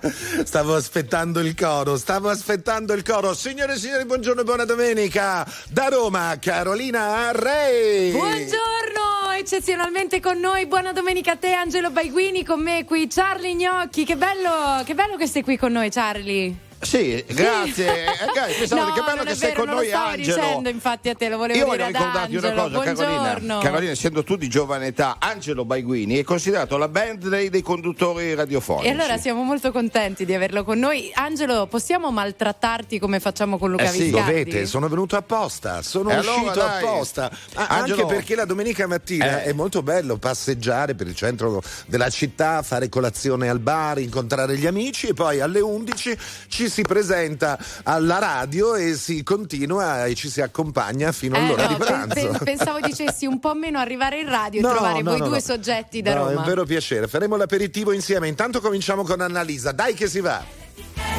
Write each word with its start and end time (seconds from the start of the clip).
Stavo 0.44 0.74
aspettando 0.74 1.40
il 1.40 1.54
coro, 1.54 1.96
stavo 1.96 2.28
aspettando 2.28 2.92
il 2.92 3.02
coro. 3.02 3.34
Signore 3.34 3.74
e 3.74 3.76
signori, 3.76 4.04
buongiorno 4.04 4.40
e 4.40 4.44
buona 4.44 4.64
domenica. 4.64 5.46
Da 5.68 5.88
Roma, 5.88 6.36
Carolina 6.40 7.28
Arrei. 7.28 8.10
Buongiorno, 8.12 9.32
eccezionalmente 9.38 10.20
con 10.20 10.38
noi. 10.38 10.66
Buona 10.66 10.92
domenica 10.92 11.32
a 11.32 11.36
te, 11.36 11.52
Angelo 11.52 11.90
Baiguini, 11.90 12.44
con 12.44 12.60
me 12.60 12.84
qui, 12.84 13.06
Charlie 13.08 13.54
Gnocchi. 13.54 14.04
Che 14.04 14.16
bello, 14.16 14.82
che 14.84 14.94
bello 14.94 15.16
che 15.16 15.26
sei 15.26 15.42
qui 15.42 15.56
con 15.56 15.72
noi, 15.72 15.90
Charlie. 15.90 16.63
Sì, 16.84 17.24
grazie. 17.28 18.04
Eh, 18.04 18.58
pensavo 18.58 18.84
no, 18.88 18.92
che 18.92 19.00
bello 19.02 19.22
che 19.24 19.34
sei 19.34 19.50
vero, 19.52 19.64
con 19.64 19.74
noi, 19.74 19.90
lo 19.90 19.96
Angelo. 19.98 20.36
dicendo, 20.40 20.68
infatti, 20.68 21.08
a 21.08 21.14
te 21.14 21.28
lo 21.28 21.36
volevo 21.38 21.58
Io 21.58 21.64
dire 21.64 21.76
voglio 21.76 21.84
ad 21.84 21.94
ricordarti 21.94 22.34
Angelo. 22.36 22.52
una 22.52 22.62
cosa. 22.80 23.04
Carolina. 23.04 23.58
Carolina, 23.58 23.90
essendo 23.92 24.22
tu 24.24 24.36
di 24.36 24.48
giovane 24.48 24.86
età, 24.86 25.16
Angelo 25.18 25.64
Baiguini 25.64 26.18
è 26.18 26.22
considerato 26.24 26.76
la 26.76 26.88
band 26.88 27.28
dei, 27.28 27.48
dei 27.50 27.62
conduttori 27.62 28.34
radiofonici. 28.34 28.86
E 28.86 28.90
allora 28.90 29.16
siamo 29.16 29.42
molto 29.42 29.72
contenti 29.72 30.24
di 30.24 30.34
averlo 30.34 30.64
con 30.64 30.78
noi. 30.78 31.10
Angelo, 31.14 31.66
possiamo 31.66 32.10
maltrattarti 32.10 32.98
come 32.98 33.20
facciamo 33.20 33.58
con 33.58 33.70
Luca 33.70 33.84
Eh 33.84 33.88
sì, 33.88 34.02
Viscardi? 34.04 34.26
Dovete, 34.44 34.66
sono 34.66 34.88
venuto 34.88 35.16
apposta, 35.16 35.82
sono 35.82 36.10
E 36.10 36.14
allora, 36.14 36.32
uscito 36.34 36.52
dai. 36.58 36.82
apposta. 36.84 37.30
Ah, 37.54 37.66
Angelo- 37.68 38.02
Anche 38.02 38.14
perché 38.14 38.34
la 38.34 38.44
domenica 38.44 38.86
mattina 38.86 39.42
Eh. 39.42 39.44
è 39.44 39.52
molto 39.52 39.82
bello 39.82 40.16
passeggiare 40.16 40.94
per 40.94 41.06
il 41.06 41.14
centro 41.14 41.62
della 41.86 42.10
città, 42.10 42.62
fare 42.62 42.88
colazione 42.88 43.48
al 43.48 43.58
bar, 43.60 43.98
incontrare 43.98 44.56
gli 44.56 44.66
amici 44.66 45.08
e 45.08 45.14
poi 45.14 45.40
alle 45.40 45.60
11 45.60 46.16
ci 46.48 46.68
si 46.74 46.82
presenta 46.82 47.56
alla 47.84 48.18
radio 48.18 48.74
e 48.74 48.94
si 48.94 49.22
continua 49.22 50.06
e 50.06 50.14
ci 50.16 50.28
si 50.28 50.40
accompagna 50.40 51.12
fino 51.12 51.36
Eh, 51.36 51.38
all'ora 51.38 51.62
no, 51.62 51.68
di 51.68 51.74
pranzo. 51.76 52.14
pe- 52.14 52.38
pensavo 52.44 52.80
dicessi 52.80 53.26
un 53.26 53.38
po' 53.38 53.54
meno 53.54 53.78
arrivare 53.78 54.18
in 54.18 54.28
radio 54.28 54.60
No, 54.60 54.68
e 54.68 54.72
trovare 54.72 55.02
no, 55.02 55.10
voi 55.16 55.20
due 55.28 55.40
soggetti 55.40 56.02
da 56.02 56.14
No, 56.14 56.18
Roma. 56.24 56.32
È 56.32 56.36
un 56.36 56.44
vero 56.44 56.64
piacere. 56.64 57.06
Faremo 57.06 57.36
l'aperitivo 57.36 57.92
insieme. 57.92 58.26
Intanto 58.26 58.60
cominciamo 58.60 59.04
con 59.04 59.20
Annalisa. 59.20 59.70
Dai 59.70 59.94
che 59.94 60.08
si 60.08 60.18
va. 60.20 60.42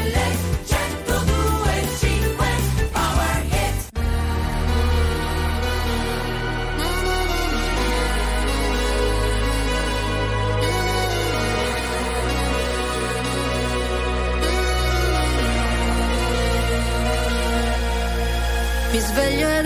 Mi 0.04 0.55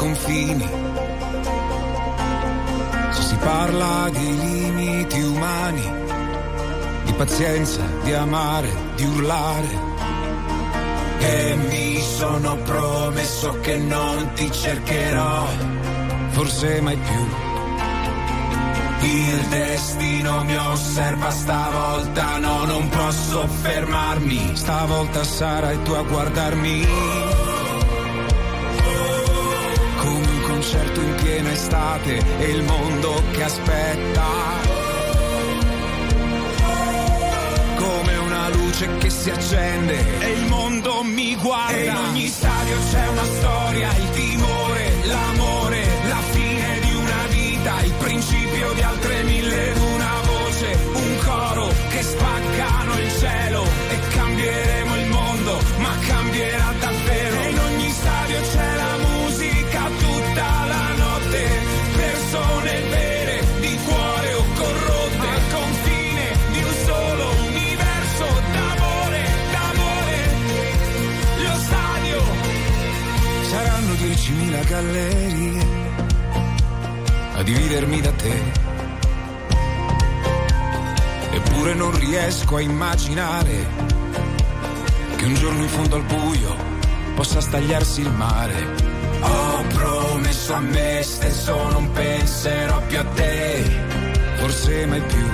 confini, 0.00 0.66
se 3.10 3.22
si 3.22 3.36
parla 3.36 4.08
di 4.10 4.38
limiti 4.38 5.20
umani, 5.20 5.92
di 7.04 7.12
pazienza, 7.12 7.82
di 8.02 8.14
amare, 8.14 8.70
di 8.96 9.04
urlare. 9.04 9.88
E 11.18 11.56
mi 11.68 12.00
sono 12.00 12.56
promesso 12.62 13.60
che 13.60 13.76
non 13.76 14.30
ti 14.32 14.50
cercherò, 14.50 15.46
forse 16.28 16.80
mai 16.80 16.96
più. 16.96 17.26
Il 19.02 19.40
destino 19.48 20.44
mi 20.44 20.56
osserva 20.56 21.30
stavolta, 21.30 22.38
no, 22.38 22.64
non 22.64 22.88
posso 22.88 23.46
fermarmi. 23.46 24.52
Stavolta 24.54 25.24
sarai 25.24 25.82
tu 25.82 25.92
a 25.92 26.02
guardarmi. 26.02 27.19
Concerto 30.70 31.00
in 31.00 31.14
piena 31.16 31.50
estate 31.50 32.22
e 32.38 32.44
il 32.50 32.62
mondo 32.62 33.20
che 33.32 33.42
aspetta. 33.42 34.24
Come 37.74 38.16
una 38.18 38.48
luce 38.50 38.96
che 38.98 39.10
si 39.10 39.30
accende 39.30 40.20
e 40.20 40.30
il 40.30 40.46
mondo 40.46 41.02
mi 41.02 41.34
guarda. 41.34 41.76
E 41.76 41.86
in 41.86 41.96
ogni 41.96 42.28
stadio 42.28 42.76
c'è 42.88 43.08
una 43.08 43.24
storia, 43.24 43.96
il 43.96 44.10
timore, 44.10 44.92
l'amore, 45.06 45.86
la 46.06 46.22
fine 46.30 46.78
di 46.82 46.94
una 46.94 47.26
vita, 47.30 47.82
il 47.82 47.92
principio 47.94 48.72
di 48.72 48.82
altre 48.82 49.22
mille, 49.24 49.72
una 49.72 50.20
voce, 50.24 50.78
un 50.92 51.18
coro 51.24 51.66
che 51.88 52.02
spaccano 52.04 52.96
il 52.96 53.10
cielo 53.18 53.64
e 53.64 53.98
cambieremo 54.14 54.89
gallerie 74.70 75.66
a 77.34 77.42
dividermi 77.42 78.00
da 78.00 78.12
te. 78.12 78.42
Eppure 81.32 81.74
non 81.74 81.98
riesco 81.98 82.54
a 82.54 82.60
immaginare 82.60 83.66
che 85.16 85.24
un 85.24 85.34
giorno 85.34 85.62
in 85.62 85.68
fondo 85.68 85.96
al 85.96 86.04
buio 86.04 86.54
possa 87.16 87.40
stagliarsi 87.40 88.02
il 88.02 88.12
mare. 88.12 88.74
Ho 89.22 89.64
promesso 89.74 90.54
a 90.54 90.60
me 90.60 91.02
stesso 91.02 91.70
non 91.70 91.90
penserò 91.90 92.80
più 92.86 92.98
a 93.00 93.04
te, 93.04 93.64
forse 94.36 94.86
mai 94.86 95.00
più. 95.00 95.29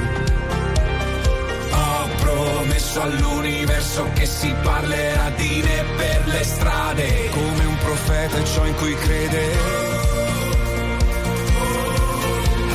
Promesso 2.47 3.01
all'universo 3.03 4.09
che 4.15 4.25
si 4.25 4.55
parlerà 4.63 5.31
di 5.31 5.63
me 5.65 5.85
per 5.97 6.27
le 6.27 6.45
strade, 6.45 7.29
come 7.31 7.65
un 7.65 7.77
profeta 7.79 8.45
ciò 8.45 8.65
in 8.67 8.75
cui 8.77 8.95
crede. 8.95 9.45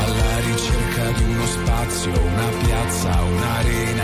alla 0.04 0.40
ricerca 0.40 1.12
di 1.12 1.24
uno 1.24 1.46
spazio, 1.46 2.12
una 2.12 2.50
piazza, 2.66 3.22
un'arena. 3.22 4.04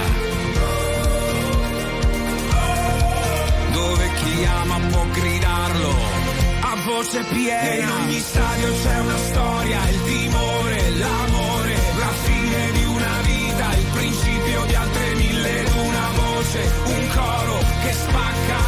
Dove 3.73 4.09
chi 4.21 4.45
ama 4.45 4.79
può 4.89 5.05
gridarlo 5.11 5.95
a 6.61 6.75
voce 6.85 7.23
piena. 7.33 7.71
E 7.71 7.79
in 7.79 7.89
ogni 7.89 8.19
stadio 8.19 8.73
c'è 8.83 8.99
una 8.99 9.17
storia, 9.17 9.89
il 9.89 10.03
timore, 10.03 10.89
l'amore, 10.91 11.16
voce, 16.57 16.69
un 16.85 17.07
coro 17.09 17.57
che 17.81 17.93
spaccano 17.93 18.66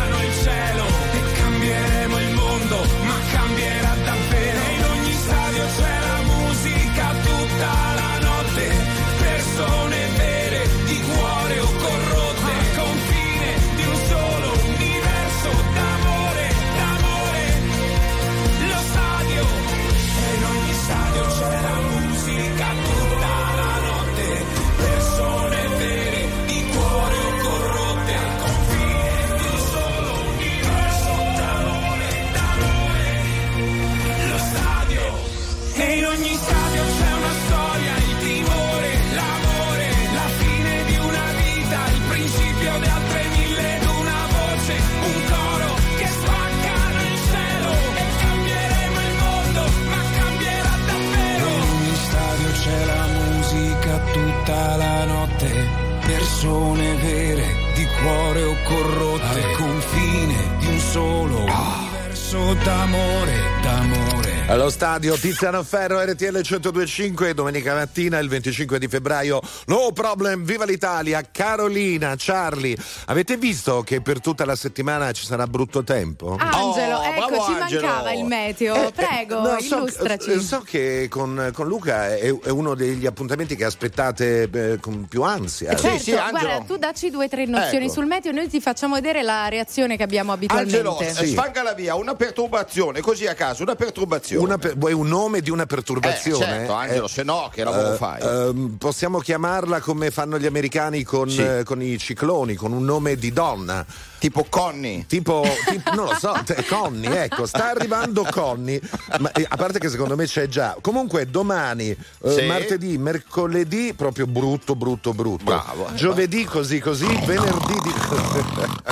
persone 56.39 56.95
vere, 56.95 57.47
di 57.75 57.85
cuore 58.01 58.43
o 58.43 58.55
corrotte, 58.63 59.25
al 59.25 59.55
confine 59.57 60.55
di 60.59 60.67
un 60.67 60.79
solo 60.79 61.35
universo 61.39 62.53
d'amore, 62.63 63.39
d'amore. 63.61 64.28
Allo 64.49 64.71
stadio 64.71 65.15
Tiziano 65.15 65.61
Ferro 65.61 66.01
RTL 66.03 66.41
1025 66.41 67.35
domenica 67.35 67.75
mattina 67.75 68.17
il 68.17 68.27
25 68.27 68.79
di 68.79 68.87
febbraio 68.87 69.39
No 69.67 69.91
problem, 69.93 70.43
viva 70.43 70.65
l'Italia 70.65 71.23
Carolina, 71.31 72.15
Charlie 72.17 72.75
Avete 73.05 73.37
visto 73.37 73.83
che 73.83 74.01
per 74.01 74.19
tutta 74.19 74.45
la 74.45 74.55
settimana 74.55 75.11
ci 75.11 75.23
sarà 75.23 75.45
brutto 75.45 75.83
tempo? 75.83 76.35
Angelo, 76.39 76.97
Oh, 76.99 77.03
ecco, 77.03 77.43
ci 77.45 77.61
Angelo. 77.61 77.85
mancava 77.85 78.11
il 78.13 78.25
meteo. 78.25 78.87
Eh, 78.87 78.91
Prego, 78.91 79.41
no, 79.41 79.59
so, 79.61 79.77
illustraci. 79.77 80.39
so 80.41 80.61
che 80.61 81.07
con, 81.09 81.51
con 81.53 81.67
Luca 81.67 82.15
è, 82.17 82.35
è 82.35 82.49
uno 82.49 82.73
degli 82.73 83.05
appuntamenti 83.05 83.55
che 83.55 83.65
aspettate 83.65 84.49
eh, 84.51 84.79
con 84.79 85.05
più 85.07 85.21
ansia. 85.21 85.75
Certo, 85.75 85.99
sì, 85.99 86.11
Angelo. 86.13 86.31
guarda, 86.47 86.65
tu 86.65 86.77
dacci 86.77 87.09
due 87.11 87.25
o 87.25 87.27
tre 87.29 87.45
nozioni 87.45 87.85
Ecco. 87.85 87.93
sul 87.93 88.05
meteo 88.05 88.31
e 88.31 88.33
noi 88.33 88.47
ti 88.49 88.59
facciamo 88.59 88.95
vedere 88.95 89.21
la 89.21 89.47
reazione 89.47 89.95
che 89.97 90.03
abbiamo 90.03 90.31
abitualmente. 90.31 90.77
Angelo, 90.77 90.99
eh, 90.99 91.13
sfangala 91.27 91.73
via, 91.73 91.95
una 91.95 92.15
perturbazione, 92.15 93.01
così 93.01 93.27
a 93.27 93.33
caso, 93.35 93.61
una 93.63 93.75
perturbazione. 93.75 94.38
Una 94.39 94.57
vuoi 94.77 94.93
un 94.93 95.07
nome 95.07 95.41
di 95.41 95.49
una 95.49 95.63
Eh, 95.63 95.67
perturbazione? 95.67 96.45
certo, 96.45 96.73
Angelo, 96.73 97.05
Eh, 97.05 97.09
se 97.09 97.23
no 97.23 97.49
che 97.53 97.63
lavoro 97.63 97.93
eh, 97.93 97.97
fai? 97.97 98.21
ehm, 98.21 98.75
possiamo 98.77 99.19
chiamarla 99.19 99.79
come 99.81 100.11
fanno 100.11 100.37
gli 100.39 100.45
americani 100.45 101.03
con, 101.03 101.29
Sì. 101.29 101.41
eh, 101.41 101.63
con 101.63 101.81
i 101.81 101.97
cicloni, 101.97 102.55
con 102.55 102.71
un 102.71 102.83
nome 102.85 103.15
di 103.15 103.31
donna. 103.33 103.85
tipo 104.19 104.45
Conny. 104.49 105.05
Tipo, 105.07 105.45
tipo- 105.65 105.93
non 105.93 106.07
lo 106.07 106.13
so, 106.19 106.35
te- 106.43 106.65
Conny, 106.67 107.05
ecco, 107.07 107.45
sta 107.45 107.69
arrivando 107.69 108.27
Conny, 108.29 108.77
ma, 109.19 109.31
eh, 109.31 109.45
a 109.47 109.55
parte 109.55 109.79
che 109.79 109.87
secondo 109.87 110.17
me 110.17 110.25
c'è 110.25 110.49
già. 110.49 110.75
Comunque 110.81 111.29
domani, 111.29 111.87
eh, 111.89 112.29
Sì. 112.29 112.41
martedì, 112.45 112.97
mercoledì, 112.97 113.93
proprio 113.93 114.27
brutto, 114.27 114.75
brutto, 114.75 115.13
brutto. 115.13 115.45
Bravo. 115.45 115.87
Giovedì 115.93 116.43
così 116.43 116.79
così, 116.81 117.05
venerdì 117.25 117.77
di... 117.81 117.93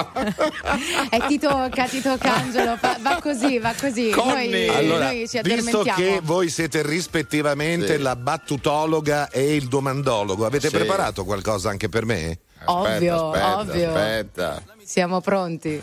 Eh, 1.10 1.22
ti 1.26 1.38
tocca, 1.38 1.84
ti 1.86 2.00
tocca 2.00 2.34
Angelo, 2.36 2.76
fa- 2.76 2.96
va 3.00 3.18
così, 3.20 3.58
va 3.58 3.74
così. 3.78 4.10
Noi, 4.10 4.68
Allora, 4.68 5.06
noi 5.06 5.28
ci 5.28 5.40
visto 5.42 5.82
che 5.82 6.20
voi 6.22 6.48
siete 6.48 6.82
rispettivamente 6.82 7.96
Sì. 7.96 8.02
la 8.02 8.14
battutologa 8.16 9.28
e 9.30 9.54
il 9.56 9.66
domandologo, 9.68 10.46
avete 10.46 10.68
Sì. 10.68 10.76
preparato 10.76 11.24
qualcosa 11.24 11.70
anche 11.70 11.88
per 11.88 12.04
me? 12.04 12.38
Ovvio, 12.66 13.30
aspetta, 13.32 13.58
ovvio. 13.58 13.88
Aspetta. 13.88 14.62
Siamo 14.84 15.20
pronti. 15.20 15.82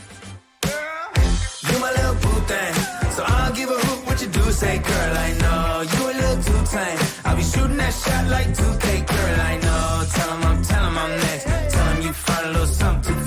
You 1.69 1.79
my 1.79 1.89
little 1.95 2.15
boo 2.21 2.41
thing. 2.45 2.75
So 3.15 3.23
I'll 3.23 3.51
give 3.53 3.69
a 3.69 3.75
hoot 3.75 4.05
what 4.05 4.21
you 4.21 4.29
do 4.29 4.51
say, 4.51 4.79
girl. 4.79 5.17
I 5.17 5.33
know 5.39 5.81
you 5.81 6.09
a 6.09 6.13
little 6.13 6.43
too 6.43 6.63
tame. 6.69 6.97
I'll 7.25 7.35
be 7.35 7.41
shooting 7.43 7.77
that 7.77 7.93
shot 7.93 8.27
like 8.29 8.53
2K, 8.53 9.03
girl. 9.05 9.39
I 9.39 9.57
know. 9.57 10.05
Tell 10.13 10.29
'em 10.31 10.43
I'm, 10.45 10.61
tell 10.63 10.85
'em 10.85 10.97
I'm 10.97 11.15
next. 11.17 11.45
Tell 11.73 11.87
'em 11.87 12.01
you 12.03 12.13
find 12.13 12.45
a 12.45 12.49
little 12.51 12.67
something 12.67 13.26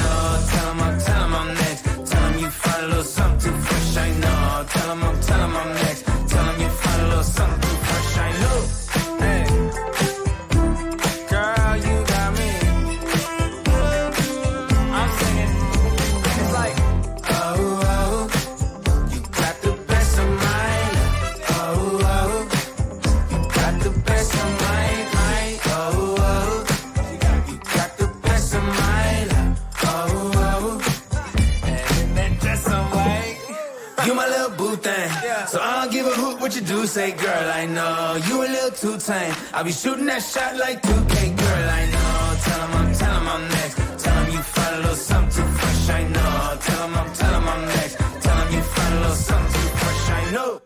What 36.51 36.59
you 36.59 36.67
do, 36.67 36.85
say, 36.85 37.11
girl, 37.11 37.51
I 37.53 37.65
know. 37.65 38.19
You 38.27 38.43
a 38.43 38.47
little 38.47 38.71
too 38.71 38.97
tame. 38.97 39.33
I'll 39.53 39.63
be 39.63 39.71
shooting 39.71 40.05
that 40.07 40.21
shot 40.21 40.57
like 40.57 40.81
2K, 40.81 41.37
girl, 41.37 41.69
I 41.79 41.83
know. 41.93 42.35
Tell 42.43 42.61
'em 42.61 42.73
I'm, 42.75 42.93
tell 42.93 43.15
'em 43.15 43.27
I'm 43.27 43.47
next. 43.47 43.75
Tell 44.03 44.17
'em 44.17 44.31
you 44.31 44.41
find 44.41 44.75
a 44.75 44.79
little 44.79 44.95
something 44.95 45.45
too 45.45 45.51
fresh, 45.59 45.89
I 45.89 46.03
know. 46.03 46.57
Tell 46.59 46.83
'em 46.83 46.95
I'm, 46.95 47.11
tell 47.13 47.33
'em 47.35 47.47
I'm 47.47 47.65
next. 47.65 47.95
Tell 48.19 48.37
'em 48.37 48.53
you 48.53 48.61
find 48.61 48.93
a 48.93 48.99
little 48.99 49.15
something 49.15 49.61
too 49.61 49.77
fresh, 49.79 50.09
I 50.09 50.31
know. 50.31 50.61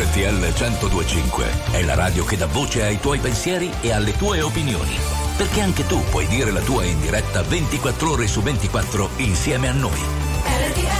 RTL 0.00 0.52
1025 0.52 1.44
è 1.70 1.82
la 1.84 1.94
radio 1.94 2.24
che 2.24 2.36
dà 2.36 2.46
voce 2.46 2.82
ai 2.82 2.98
tuoi 2.98 3.18
pensieri 3.18 3.72
e 3.82 3.92
alle 3.92 4.16
tue 4.16 4.40
opinioni. 4.40 4.98
Perché 5.36 5.60
anche 5.60 5.86
tu 5.86 6.02
puoi 6.10 6.26
dire 6.26 6.50
la 6.50 6.60
tua 6.60 6.84
in 6.84 7.00
diretta 7.00 7.42
24 7.42 8.10
ore 8.10 8.26
su 8.26 8.42
24 8.42 9.10
insieme 9.16 9.68
a 9.68 9.72
noi. 9.72 10.00
RTL 10.42 10.99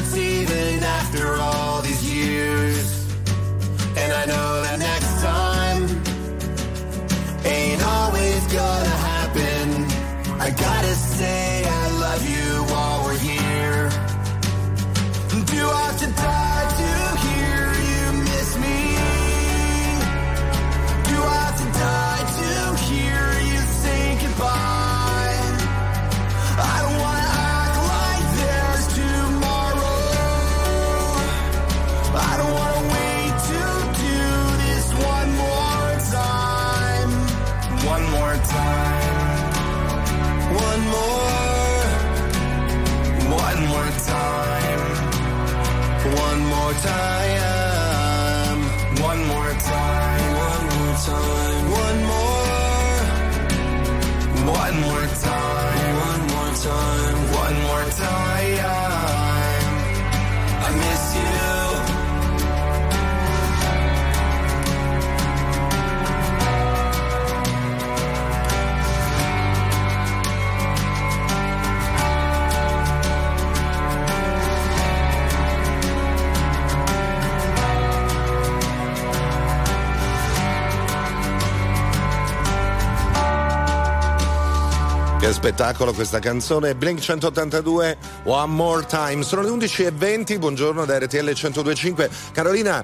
Spettacolo 85.33 85.93
questa 85.93 86.19
canzone, 86.19 86.75
Blink 86.75 86.99
182, 86.99 87.97
One 88.23 88.53
More 88.53 88.85
Time. 88.85 89.23
Sono 89.23 89.41
le 89.41 89.49
11.20, 89.49 90.39
buongiorno 90.39 90.85
da 90.85 90.97
RTL 90.99 91.23
1025. 91.23 92.09
Carolina, 92.31 92.83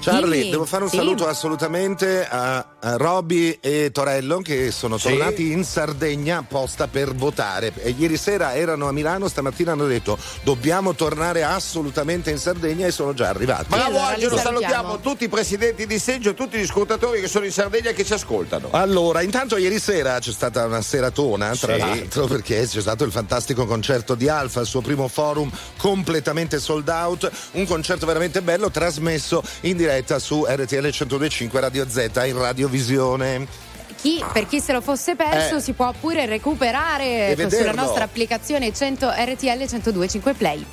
Charlie, 0.00 0.42
Sì, 0.44 0.50
devo 0.50 0.64
fare 0.66 0.84
un 0.84 0.90
sì. 0.90 0.96
saluto 0.96 1.26
assolutamente 1.26 2.26
a, 2.28 2.64
a 2.78 2.96
Roby 2.96 3.58
e 3.60 3.90
Torello 3.92 4.38
che 4.38 4.70
sono 4.70 4.98
Sì. 4.98 5.08
tornati 5.08 5.50
in 5.50 5.64
Sardegna 5.64 6.38
apposta 6.38 6.86
per 6.86 7.12
votare. 7.14 7.72
E 7.82 7.94
ieri 7.98 8.16
sera 8.16 8.54
erano 8.54 8.86
a 8.86 8.92
Milano, 8.92 9.26
stamattina 9.26 9.72
hanno 9.72 9.86
detto 9.86 10.16
dobbiamo 10.44 10.94
tornare 10.94 11.42
assolutamente 11.42 12.30
in 12.30 12.38
Sardegna 12.38 12.86
e 12.86 12.92
sono 12.92 13.14
già 13.14 13.28
arrivati. 13.30 13.64
Bravo 13.68 13.86
allora 13.98 14.06
Angelo, 14.14 14.36
salutiamo. 14.36 15.00
tutti 15.00 15.24
i 15.24 15.28
presidenti 15.28 15.86
di 15.86 15.98
seggio 15.98 16.30
e 16.30 16.34
tutti 16.34 16.56
gli 16.58 16.62
ascoltatori 16.62 17.20
che 17.20 17.26
sono 17.28 17.44
in 17.46 17.52
Sardegna 17.52 17.90
e 17.90 17.92
che 17.94 18.04
ci 18.04 18.12
ascoltano. 18.12 18.68
Allora, 18.72 19.22
intanto 19.22 19.56
ieri 19.56 19.80
sera 19.80 20.18
c'è 20.20 20.30
stata 20.30 20.66
una 20.66 20.82
seratona, 20.82 21.56
tra 21.56 21.72
Sì. 21.74 21.80
l'altro, 21.80 22.26
perché 22.26 22.64
c'è 22.66 22.80
stato 22.80 23.02
il 23.02 23.10
fantastico 23.10 23.66
concerto 23.66 24.14
di 24.14 24.28
Alfa, 24.28 24.60
il 24.60 24.66
suo 24.66 24.82
primo 24.82 25.08
forum 25.08 25.50
completamente 25.78 26.60
sold 26.60 26.88
out, 26.88 27.28
un 27.52 27.66
concerto 27.66 28.06
veramente 28.06 28.40
bello 28.42 28.70
trasmesso 28.70 29.42
in 29.62 29.76
diretta 29.76 29.85
su 30.18 30.44
RTL 30.48 30.82
1025 30.82 31.60
Radio 31.60 31.88
Z 31.88 32.22
in 32.26 32.38
radiovisione. 32.38 33.46
Chi, 33.96 34.22
per 34.32 34.46
chi 34.46 34.60
se 34.60 34.72
lo 34.72 34.80
fosse 34.80 35.16
perso 35.16 35.56
Eh. 35.56 35.60
si 35.60 35.72
può 35.72 35.92
pure 35.98 36.26
recuperare 36.26 37.34
sulla 37.48 37.72
nostra 37.72 38.04
applicazione 38.04 38.72
100 38.72 39.10
RTL 39.10 39.56
1025 39.58 40.34
Play. 40.34 40.66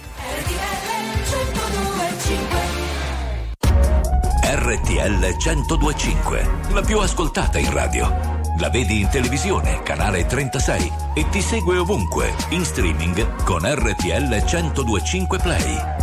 RTL 4.55 5.35
1025, 5.37 6.49
la 6.73 6.81
più 6.81 6.99
ascoltata 6.99 7.57
in 7.57 7.71
radio. 7.73 8.41
La 8.59 8.69
vedi 8.69 9.01
in 9.01 9.09
televisione, 9.09 9.81
canale 9.83 10.25
36 10.25 10.91
e 11.15 11.27
ti 11.29 11.41
segue 11.41 11.77
ovunque, 11.77 12.33
in 12.49 12.63
streaming 12.63 13.43
con 13.43 13.61
RTL 13.63 14.43
1025 14.43 15.37
Play. 15.39 16.02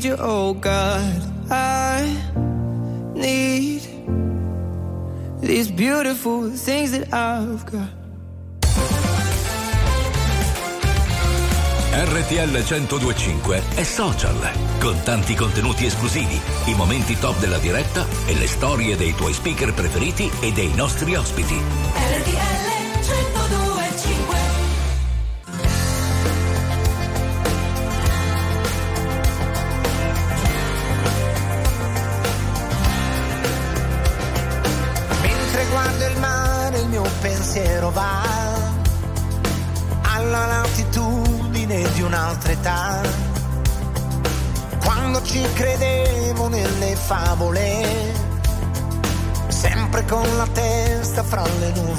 need 0.00 0.04
you, 0.04 0.16
oh 0.18 0.54
God. 0.54 1.22
I 1.50 2.16
need 3.14 3.82
these 5.40 5.70
beautiful 5.70 6.50
things 6.50 6.92
that 6.92 7.12
I've 7.12 7.64
got. 7.66 7.88
RTL 11.92 12.62
1025 12.62 13.62
è 13.74 13.82
social, 13.82 14.50
con 14.78 14.96
tanti 15.02 15.34
contenuti 15.34 15.86
esclusivi, 15.86 16.40
i 16.66 16.74
momenti 16.74 17.18
top 17.18 17.38
della 17.40 17.58
diretta 17.58 18.06
e 18.26 18.34
le 18.36 18.46
storie 18.46 18.96
dei 18.96 19.12
tuoi 19.14 19.32
speaker 19.32 19.74
preferiti 19.74 20.30
e 20.40 20.52
dei 20.52 20.72
nostri 20.74 21.14
ospiti. 21.16 21.56
RTL 21.56 22.69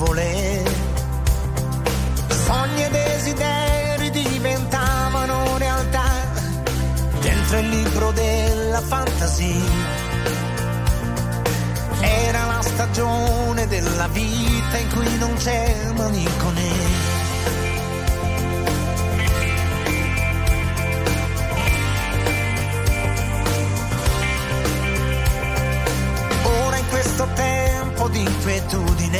nuvole. 0.01 0.63
Sogni 2.45 2.83
e 2.83 2.89
desideri 2.89 4.09
diventavano 4.09 5.57
realtà 5.57 6.09
dentro 7.21 7.57
il 7.59 7.69
libro 7.69 8.11
della 8.11 8.81
fantasia. 8.81 10.09
Era 11.99 12.45
la 12.45 12.61
stagione 12.61 13.67
della 13.67 14.07
vita 14.07 14.77
in 14.77 14.89
cui 14.89 15.17
non 15.17 15.33
c'è 15.35 15.91
manicone. 15.95 16.69
Ora 26.43 26.77
in 26.77 26.87
questo 26.89 27.27
tempo 27.35 28.09
di 28.09 28.19
inquietudine 28.19 29.10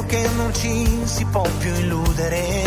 l'istinto 0.00 0.06
che 0.06 0.28
non 0.36 0.54
ci 0.54 1.02
si 1.04 1.24
può 1.26 1.42
più 1.58 1.74
illudere. 1.74 2.62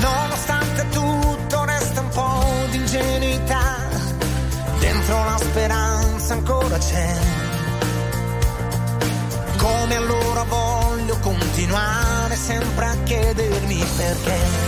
Nonostante 0.00 0.88
tutto 0.90 1.64
resta 1.64 2.00
un 2.00 2.08
po' 2.08 2.44
di 2.70 2.76
ingenuità, 2.76 3.88
dentro 4.78 5.24
la 5.24 5.38
speranza 5.38 6.32
ancora 6.34 6.78
c'è. 6.78 7.14
Come 9.56 9.94
allora 9.94 10.44
voglio 10.44 11.18
continuare 11.20 12.36
sempre 12.36 12.84
a 12.84 12.96
chiedermi 13.04 13.84
perché. 13.96 14.65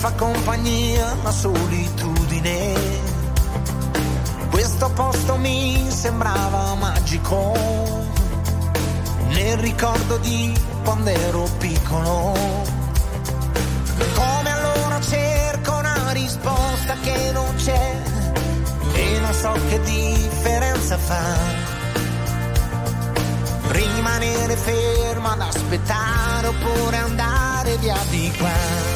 Fa 0.00 0.12
compagnia 0.12 1.14
la 1.22 1.30
solitudine. 1.30 2.72
Questo 4.50 4.88
posto 4.94 5.36
mi 5.36 5.90
sembrava 5.90 6.74
magico, 6.74 7.52
nel 9.28 9.58
ricordo 9.58 10.16
di 10.16 10.58
quando 10.84 11.10
ero 11.10 11.46
piccolo. 11.58 12.32
Come 14.14 14.50
allora 14.50 15.00
cerco 15.02 15.76
una 15.76 16.12
risposta 16.12 16.94
che 17.02 17.30
non 17.32 17.54
c'è 17.56 17.94
e 18.94 19.20
non 19.20 19.34
so 19.34 19.52
che 19.68 19.82
differenza 19.82 20.96
fa. 20.96 21.36
Rimanere 23.68 24.56
fermo 24.56 25.28
ad 25.28 25.42
aspettare 25.42 26.46
oppure 26.46 26.96
andare 26.96 27.76
via 27.76 27.98
di 28.08 28.32
qua. 28.38 28.89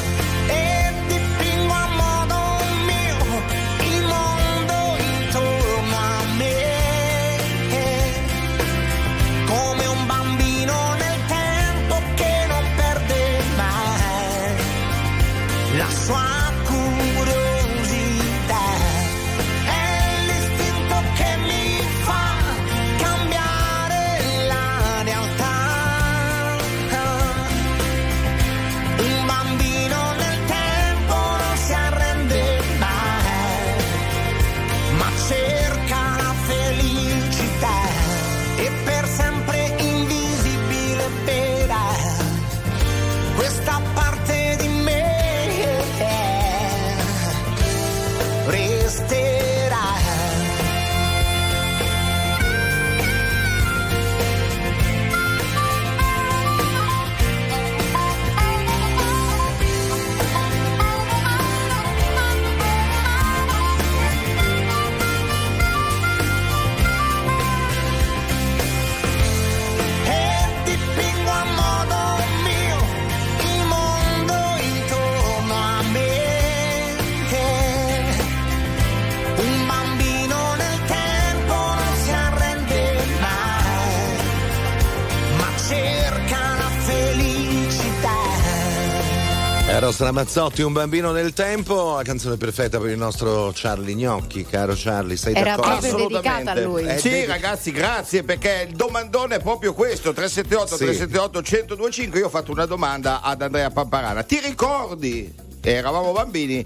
Ramazzotti, 90.14 90.62
un 90.62 90.72
bambino 90.72 91.10
nel 91.10 91.32
tempo, 91.32 91.96
la 91.96 92.04
canzone 92.04 92.36
perfetta 92.36 92.78
per 92.78 92.90
il 92.90 92.96
nostro 92.96 93.50
Charlie 93.52 93.96
Gnocchi, 93.96 94.46
caro 94.46 94.72
Charlie, 94.76 95.16
sei 95.16 95.34
Era 95.34 95.56
d'accordo? 95.56 95.88
proprio 95.88 96.06
dedicata 96.06 96.52
a 96.52 96.60
lui. 96.60 96.86
Eh, 96.86 96.98
Sì, 96.98 97.08
dedi- 97.10 97.26
ragazzi, 97.26 97.72
grazie 97.72 98.22
perché 98.22 98.68
il 98.70 98.76
domandone 98.76 99.34
è 99.34 99.40
proprio 99.40 99.74
questo: 99.74 100.12
378 100.12 100.76
Sì. 100.76 100.84
378 100.84 101.40
1025. 101.40 102.20
Io 102.20 102.26
ho 102.26 102.28
fatto 102.28 102.52
una 102.52 102.64
domanda 102.64 103.22
ad 103.22 103.42
Andrea 103.42 103.70
Pamparana. 103.70 104.22
Ti 104.22 104.38
ricordi? 104.38 105.34
Eravamo 105.60 106.12
bambini. 106.12 106.64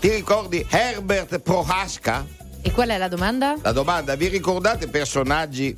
Ti 0.00 0.08
ricordi 0.10 0.66
Herbert 0.68 1.38
Prohaska? 1.38 2.26
E 2.60 2.72
qual 2.72 2.88
è 2.88 2.98
la 2.98 3.06
domanda? 3.06 3.54
La 3.62 3.70
domanda, 3.70 4.16
vi 4.16 4.26
ricordate 4.26 4.88
personaggi 4.88 5.72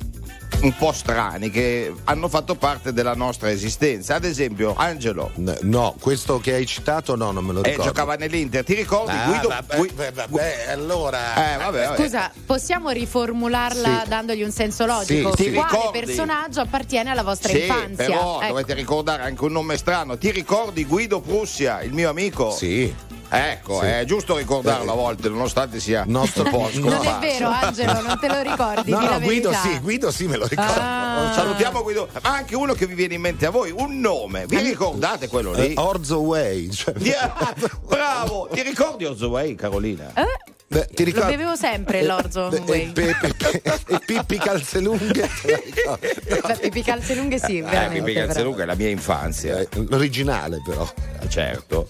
un 0.61 0.75
po' 0.77 0.91
strani 0.91 1.49
che 1.49 1.91
hanno 2.03 2.27
fatto 2.27 2.55
parte 2.55 2.93
della 2.93 3.15
nostra 3.15 3.49
esistenza? 3.49 4.15
Ad 4.15 4.25
esempio, 4.25 4.75
Angelo. 4.77 5.31
No, 5.61 5.95
questo 5.99 6.39
che 6.39 6.53
hai 6.53 6.65
citato 6.65 7.15
no, 7.15 7.31
non 7.31 7.43
me 7.45 7.53
lo 7.53 7.59
Eh, 7.63 7.69
ricordo. 7.71 7.83
giocava 7.91 8.15
nell'Inter, 8.15 8.63
ti 8.63 8.73
ricordi? 8.75 9.11
Ah, 9.15 9.25
Guido, 9.25 9.47
vabbè, 9.47 9.75
Gui- 9.77 9.91
vabbè, 9.95 10.11
vabbè, 10.13 10.65
allora 10.69 11.53
Eh, 11.53 11.57
vabbè, 11.57 11.85
vabbè. 11.87 11.97
Scusa, 12.03 12.31
possiamo 12.45 12.89
riformularla 12.89 14.01
Sì. 14.03 14.09
dandogli 14.09 14.43
un 14.43 14.51
senso 14.51 14.85
logico? 14.85 15.35
Sì, 15.35 15.45
ti 15.45 15.51
Quale 15.53 15.71
ricordi? 15.77 15.99
personaggio 16.05 16.59
appartiene 16.61 17.09
alla 17.09 17.23
vostra 17.23 17.49
Sì, 17.49 17.61
infanzia? 17.61 17.95
però 18.05 18.39
Ecco. 18.41 18.47
dovete 18.49 18.73
ricordare 18.73 19.23
anche 19.23 19.43
un 19.43 19.51
nome 19.53 19.77
strano. 19.77 20.17
Ti 20.17 20.31
ricordi 20.31 20.85
Guido 20.85 21.21
Prussia, 21.21 21.81
il 21.81 21.93
mio 21.93 22.09
amico? 22.09 22.51
Sì. 22.51 22.93
Ecco, 23.33 23.79
Sì. 23.79 23.85
è 23.85 24.03
giusto 24.05 24.35
ricordarlo 24.35 24.91
a 24.91 24.95
volte, 24.95 25.29
nonostante 25.29 25.79
sia 25.79 26.03
Nostro- 26.07 26.43
un 26.43 26.49
po' 26.49 26.69
Non 26.73 26.93
è 27.05 27.17
vero, 27.21 27.47
Angelo, 27.47 28.01
non 28.01 28.19
te 28.19 28.27
lo 28.27 28.41
ricordi. 28.41 28.91
No, 28.91 28.99
no, 28.99 29.19
Guido 29.21 29.49
verità. 29.51 29.69
sì, 29.69 29.79
Guido 29.79 30.11
sì 30.11 30.27
me 30.27 30.35
lo 30.35 30.45
ricordo. 30.47 30.71
Ah. 30.81 31.31
Salutiamo 31.33 31.81
Guido, 31.81 32.09
ma 32.23 32.29
anche 32.35 32.55
uno 32.55 32.73
che 32.73 32.85
vi 32.87 32.93
viene 32.93 33.13
in 33.13 33.21
mente 33.21 33.45
a 33.45 33.49
voi, 33.49 33.71
un 33.73 33.99
nome. 34.01 34.45
Vi 34.47 34.57
ricordate 34.59 35.29
quello 35.29 35.53
lì? 35.53 35.73
Eh, 35.73 35.79
Orzo 35.79 36.19
Way. 36.19 36.71
cioè- 36.71 36.93
Ti- 36.93 37.13
bravo! 37.87 38.49
Ti 38.51 38.61
ricordi 38.63 39.05
Orzoway, 39.05 39.55
Carolina? 39.55 40.11
Eh? 40.13 40.25
Beh, 40.67 40.87
ti 40.93 41.03
Lo 41.03 41.11
ricordi? 41.11 41.31
bevevo 41.35 41.55
sempre 41.55 42.01
l'orzo 42.03 42.49
Eh, 42.49 42.61
Way. 42.65 42.81
E, 42.81 42.91
Pe- 42.91 43.15
Pe- 43.19 43.33
Pe- 43.61 43.79
e 43.87 43.99
Pippi 44.05 44.37
Calzelunghe. 44.37 45.29
Beh, 45.43 46.57
Pippi 46.61 46.81
calze 46.81 47.13
lunghe 47.15 47.39
sì, 47.39 47.57
Eh. 47.59 47.87
Pippi. 47.91 48.13
Calzeluga 48.13 48.63
è 48.63 48.65
la 48.65 48.75
mia 48.75 48.87
infanzia. 48.89 49.57
Eh, 49.59 49.67
L'originale 49.89 50.61
però. 50.65 50.85
Certo. 51.27 51.89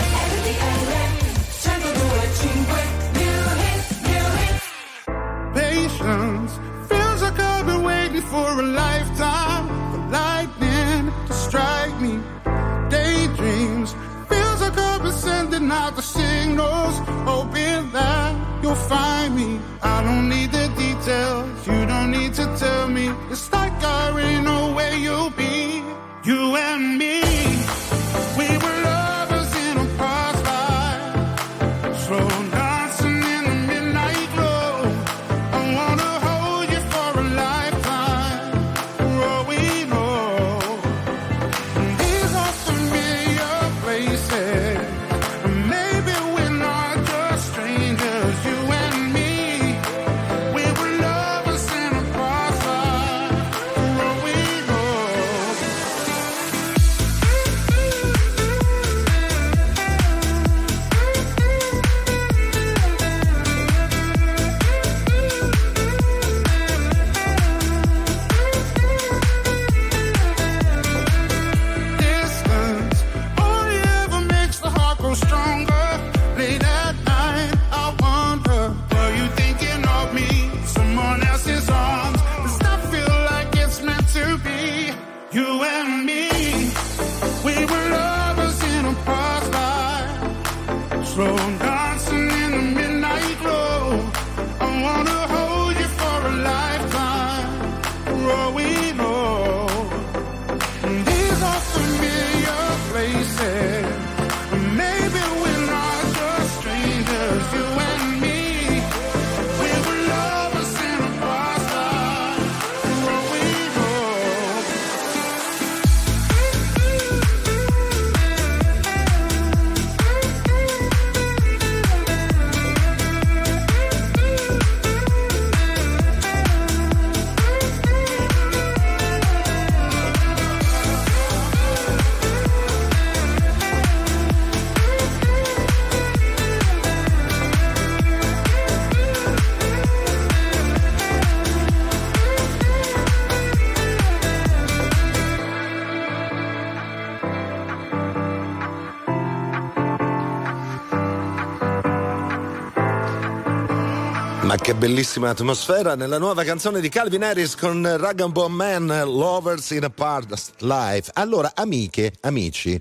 Che 154.71 154.77
bellissima 154.77 155.29
atmosfera 155.29 155.95
nella 155.95 156.17
nuova 156.17 156.45
canzone 156.45 156.79
di 156.79 156.87
Calvin 156.87 157.23
Harris 157.23 157.55
con 157.55 157.97
Rag 157.97 158.21
and 158.21 158.31
Bone 158.31 158.55
Man, 158.55 158.85
Lovers 159.05 159.71
in 159.71 159.83
a 159.83 159.89
Past 159.89 160.53
Life. 160.59 161.11
Allora, 161.15 161.51
amiche, 161.55 162.13
amici, 162.21 162.79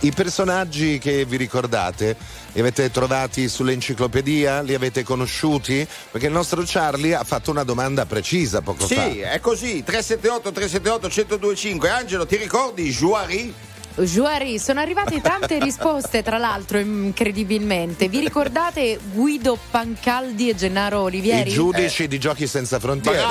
i 0.00 0.12
personaggi 0.12 0.98
che 0.98 1.24
vi 1.24 1.38
ricordate 1.38 2.14
li 2.52 2.60
avete 2.60 2.90
trovati 2.90 3.48
sull'enciclopedia? 3.48 4.60
Li 4.60 4.74
avete 4.74 5.02
conosciuti? 5.02 5.86
Perché 6.10 6.26
il 6.26 6.32
nostro 6.32 6.62
Charlie 6.66 7.14
ha 7.14 7.24
fatto 7.24 7.50
una 7.50 7.64
domanda 7.64 8.04
precisa 8.04 8.60
poco 8.60 8.86
fa. 8.86 9.10
Sì, 9.10 9.20
è 9.20 9.40
così, 9.40 9.82
378 9.82 10.52
378 10.52 11.08
1025. 11.08 11.88
Angelo, 11.88 12.26
ti 12.26 12.36
ricordi 12.36 12.90
Juari? 12.90 13.54
Juari, 13.96 14.58
sono 14.58 14.80
arrivate 14.80 15.20
tante 15.20 15.60
risposte, 15.60 16.22
tra 16.22 16.36
l'altro, 16.36 16.78
incredibilmente. 16.78 18.08
Vi 18.08 18.18
ricordate 18.18 18.98
Guido 19.12 19.56
Pancaldi 19.70 20.48
e 20.48 20.56
Gennaro 20.56 21.02
Olivieri? 21.02 21.50
I 21.50 21.52
giudici 21.52 22.08
di 22.08 22.18
Giochi 22.18 22.48
Senza 22.48 22.80
Frontiere. 22.80 23.22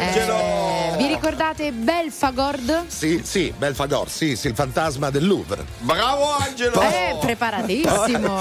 Eh, 0.00 0.96
vi 0.96 1.06
ricordate 1.06 1.70
Belfagord? 1.72 2.86
Sì, 2.86 3.20
sì, 3.24 3.52
Belfagor, 3.56 4.08
sì, 4.08 4.36
sì, 4.36 4.48
il 4.48 4.54
fantasma 4.54 5.10
del 5.10 5.26
Louvre. 5.26 5.64
Bravo 5.80 6.32
Angelo! 6.38 6.80
Eh, 6.80 7.18
preparatissimo. 7.20 8.40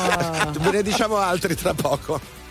Ve 0.60 0.72
ne 0.72 0.82
diciamo 0.82 1.18
altri 1.18 1.56
tra 1.56 1.74
poco. 1.74 2.44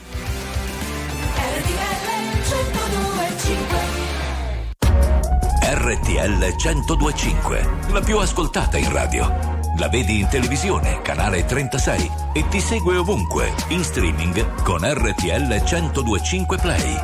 RTL 5.84 6.54
1025, 6.56 7.90
la 7.90 8.00
più 8.00 8.16
ascoltata 8.16 8.78
in 8.78 8.90
radio. 8.90 9.28
La 9.76 9.90
vedi 9.90 10.20
in 10.20 10.28
televisione, 10.28 11.02
canale 11.02 11.44
36 11.44 12.10
e 12.32 12.48
ti 12.48 12.58
segue 12.58 12.96
ovunque, 12.96 13.52
in 13.68 13.84
streaming 13.84 14.62
con 14.62 14.78
RTL 14.80 15.46
1025 15.46 16.56
Play. 16.56 16.96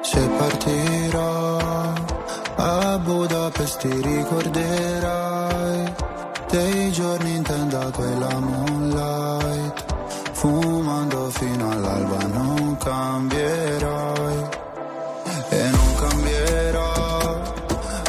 Se 0.00 0.28
partirò 0.38 1.92
a 2.56 2.98
Budapest 2.98 3.78
ti 3.80 4.00
ricorderai 4.00 5.92
dei 6.48 6.90
giorni 6.92 7.36
in 7.36 7.42
tenda 7.42 7.90
quella 7.90 8.38
moonlight 8.38 9.84
fumando 10.32 11.30
fino 11.30 11.70
all'alba 11.70 12.26
non 12.26 12.53
cambierai 12.84 14.48
e 15.48 15.70
non 15.70 15.94
cambierò 15.94 17.42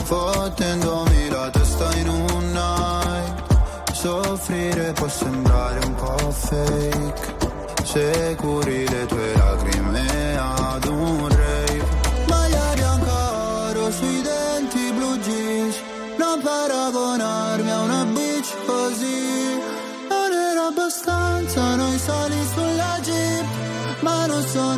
fottendomi 0.04 1.30
la 1.30 1.50
testa 1.50 1.96
in 1.96 2.10
un 2.10 2.52
night. 2.52 3.94
Soffrire 3.94 4.92
può 4.92 5.08
sembrare 5.08 5.80
un 5.86 5.96
po' 5.96 6.32
fake 6.32 7.36
se 7.84 8.36
curi 8.38 8.88
le 8.90 9.06
tue 9.06 9.34
lacrime 9.38 10.38
ad 10.38 10.86
un 10.86 11.28
rave. 11.30 11.86
Maglia 12.28 12.74
bianca 12.74 13.70
oro 13.70 13.92
sui 13.92 14.22
denti 14.22 14.92
blu 14.92 15.18
jeans 15.20 15.76
non 16.18 16.42
paragonarmi 16.42 17.72
a 17.72 17.80
una 17.80 18.04
bitch 18.06 18.54
così 18.66 19.62
non 20.10 20.32
era 20.34 20.68
abbastanza 20.68 21.76
noi 21.76 21.98
soli 21.98 22.25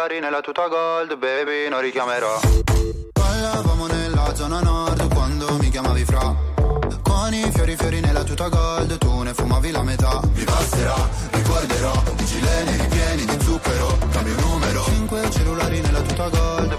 Cellulari 0.00 0.20
nella 0.24 0.40
tuta 0.40 0.66
gold, 0.66 1.18
baby, 1.18 1.68
non 1.68 1.82
richiamerò. 1.82 2.40
Ballavamo 3.12 3.86
nella 3.86 4.34
zona 4.34 4.60
nord 4.60 5.12
quando 5.12 5.58
mi 5.58 5.68
chiamavi 5.68 6.04
fra. 6.06 6.34
Con 7.02 7.34
i 7.34 7.50
fiori 7.52 7.76
fiori 7.76 8.00
nella 8.00 8.22
tuta 8.22 8.48
gold, 8.48 8.96
tu 8.96 9.20
ne 9.20 9.34
fumavi 9.34 9.70
la 9.70 9.82
metà. 9.82 10.20
Mi 10.32 10.42
passerà, 10.44 10.96
ricorderò, 11.32 11.92
i 12.16 12.24
gileni 12.24 12.76
ripieni 12.78 13.24
di 13.26 13.44
zucchero, 13.44 13.98
cambio 14.10 14.40
numero. 14.40 14.84
Cinque 14.84 15.30
cellulari 15.30 15.80
nella 15.80 16.00
tuta 16.00 16.28
gold, 16.30 16.78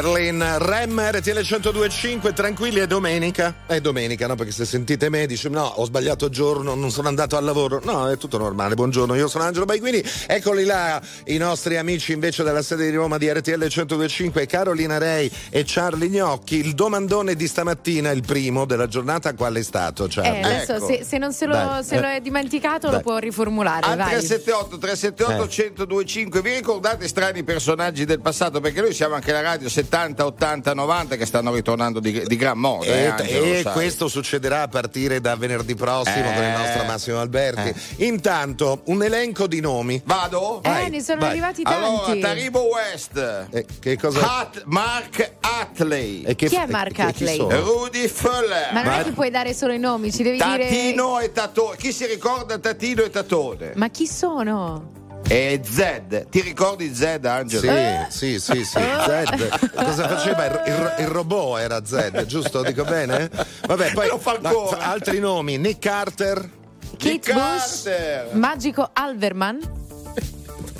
readily 0.00 0.19
Oberlin, 0.30 0.58
Rem, 0.58 1.00
RTL 1.00 1.40
1025, 1.42 2.32
tranquilli, 2.32 2.78
è 2.80 2.86
domenica. 2.86 3.54
È 3.66 3.80
domenica, 3.80 4.26
no? 4.28 4.36
Perché 4.36 4.52
se 4.52 4.64
sentite 4.64 5.08
me 5.08 5.26
dice 5.26 5.48
no, 5.48 5.64
ho 5.64 5.84
sbagliato 5.84 6.28
giorno, 6.28 6.74
non 6.74 6.90
sono 6.90 7.08
andato 7.08 7.36
al 7.36 7.44
lavoro. 7.44 7.80
No, 7.84 8.08
è 8.08 8.16
tutto 8.16 8.38
normale. 8.38 8.74
Buongiorno, 8.74 9.14
io 9.16 9.26
sono 9.28 9.44
Angelo 9.44 9.64
Baiguini. 9.64 10.02
Eccoli 10.26 10.64
là, 10.64 11.00
i 11.26 11.36
nostri 11.36 11.76
amici 11.76 12.12
invece 12.12 12.42
della 12.44 12.62
sede 12.62 12.88
di 12.88 12.96
Roma 12.96 13.18
di 13.18 13.30
RTL 13.30 13.58
1025, 13.58 14.46
Carolina 14.46 14.98
Rei 14.98 15.30
e 15.50 15.64
Charlie 15.66 16.08
Gnocchi. 16.08 16.56
Il 16.56 16.74
domandone 16.74 17.34
di 17.34 17.46
stamattina, 17.48 18.10
il 18.10 18.22
primo 18.22 18.64
della 18.64 18.86
giornata, 18.86 19.34
qual 19.34 19.54
è 19.54 19.62
stato? 19.62 20.06
Charlie? 20.08 20.40
Eh, 20.40 20.42
adesso 20.44 20.74
Ecco. 20.76 20.86
se, 20.86 21.04
se 21.04 21.18
non 21.18 21.32
se 21.32 21.46
lo, 21.46 21.54
Dai. 21.54 21.84
se 21.84 22.00
lo 22.00 22.06
è 22.06 22.20
dimenticato 22.20 22.86
Dai. 22.86 22.96
lo 22.96 23.00
può 23.02 23.18
riformulare. 23.18 23.86
Al 23.86 23.96
vai. 23.96 24.08
378 24.10 24.78
378 24.78 25.32
Eh. 25.32 25.86
1025 25.86 26.40
vi 26.42 26.54
ricordate 26.54 27.08
strani 27.08 27.42
personaggi 27.42 28.04
del 28.04 28.20
passato 28.20 28.60
perché 28.60 28.80
noi 28.80 28.94
siamo 28.94 29.14
anche 29.16 29.32
la 29.32 29.40
radio 29.40 29.68
70 29.68 30.19
80 30.26 30.74
90 30.74 31.16
che 31.16 31.26
stanno 31.26 31.52
ritornando 31.54 32.00
di, 32.00 32.22
di 32.26 32.36
gran 32.36 32.58
moda 32.58 32.86
eh, 32.86 33.02
E, 33.02 33.06
Angelo, 33.06 33.44
e 33.44 33.62
questo 33.72 34.08
succederà 34.08 34.62
a 34.62 34.68
partire 34.68 35.20
da 35.20 35.36
venerdì 35.36 35.74
prossimo 35.74 36.30
Eh. 36.30 36.34
con 36.34 36.42
il 36.44 36.50
nostro 36.50 36.84
Massimo 36.84 37.20
Alberti. 37.20 37.74
Intanto, 38.04 38.82
un 38.86 39.02
elenco 39.02 39.46
di 39.46 39.60
nomi. 39.60 40.00
vado? 40.04 40.62
Eh, 40.62 40.88
ne 40.88 41.00
sono 41.02 41.20
vai. 41.20 41.30
arrivati 41.30 41.62
tanti. 41.62 41.84
allora 41.84 42.16
Taribo 42.28 42.62
West 42.68 43.46
Eh, 43.50 43.64
che 43.80 43.96
cosa 43.98 44.38
Hat- 44.38 44.62
Mark 44.66 45.32
Atley 45.40 46.22
e 46.22 46.34
che- 46.34 46.48
Chi 46.48 46.56
è 46.56 46.66
Mark 46.68 46.90
e 46.90 46.94
chi 46.94 47.00
Atley? 47.02 47.36
sono? 47.36 47.60
Rudy 47.60 48.08
Fuller 48.08 48.72
Ma 48.72 48.82
non 48.82 48.92
è 48.94 49.02
che 49.04 49.12
puoi 49.12 49.30
dare 49.30 49.54
solo 49.54 49.72
i 49.72 49.78
nomi, 49.78 50.12
ci 50.12 50.22
devi 50.22 50.36
dire. 50.36 50.64
Tatino 50.68 51.18
e 51.20 51.32
Tatone 51.32 51.76
chi 51.76 51.92
si 51.92 52.06
ricorda 52.06 52.58
Tatino 52.58 53.02
e 53.02 53.10
Tatone? 53.10 53.72
Ma 53.76 53.88
chi 53.88 54.06
sono? 54.06 54.98
E 55.32 55.60
Zed 55.62 56.28
ti 56.28 56.40
ricordi 56.40 56.92
Zed 56.92 57.24
Angelo? 57.24 57.72
Sì, 58.08 58.38
sì, 58.38 58.40
sì, 58.40 58.64
sì. 58.64 58.78
Zed. 59.06 59.70
Cosa 59.74 60.08
faceva? 60.08 60.44
Il, 60.46 60.62
il- 60.72 60.94
il 60.98 61.06
robot 61.06 61.58
era 61.60 61.84
Zed, 61.84 62.26
giusto? 62.26 62.62
Dico 62.62 62.82
bene? 62.84 63.30
Vabbè, 63.66 63.92
poi 63.92 64.08
Lo 64.08 64.18
fa 64.18 64.38
ma- 64.40 64.48
ancora. 64.48 64.76
fa- 64.76 64.90
altri 64.90 65.20
nomi, 65.20 65.56
Nick 65.56 65.78
Carter. 65.78 66.58
Kate 66.98 67.32
Bush? 67.32 67.82
Carter. 67.84 68.28
Magico 68.34 68.90
Alverman? 68.92 69.78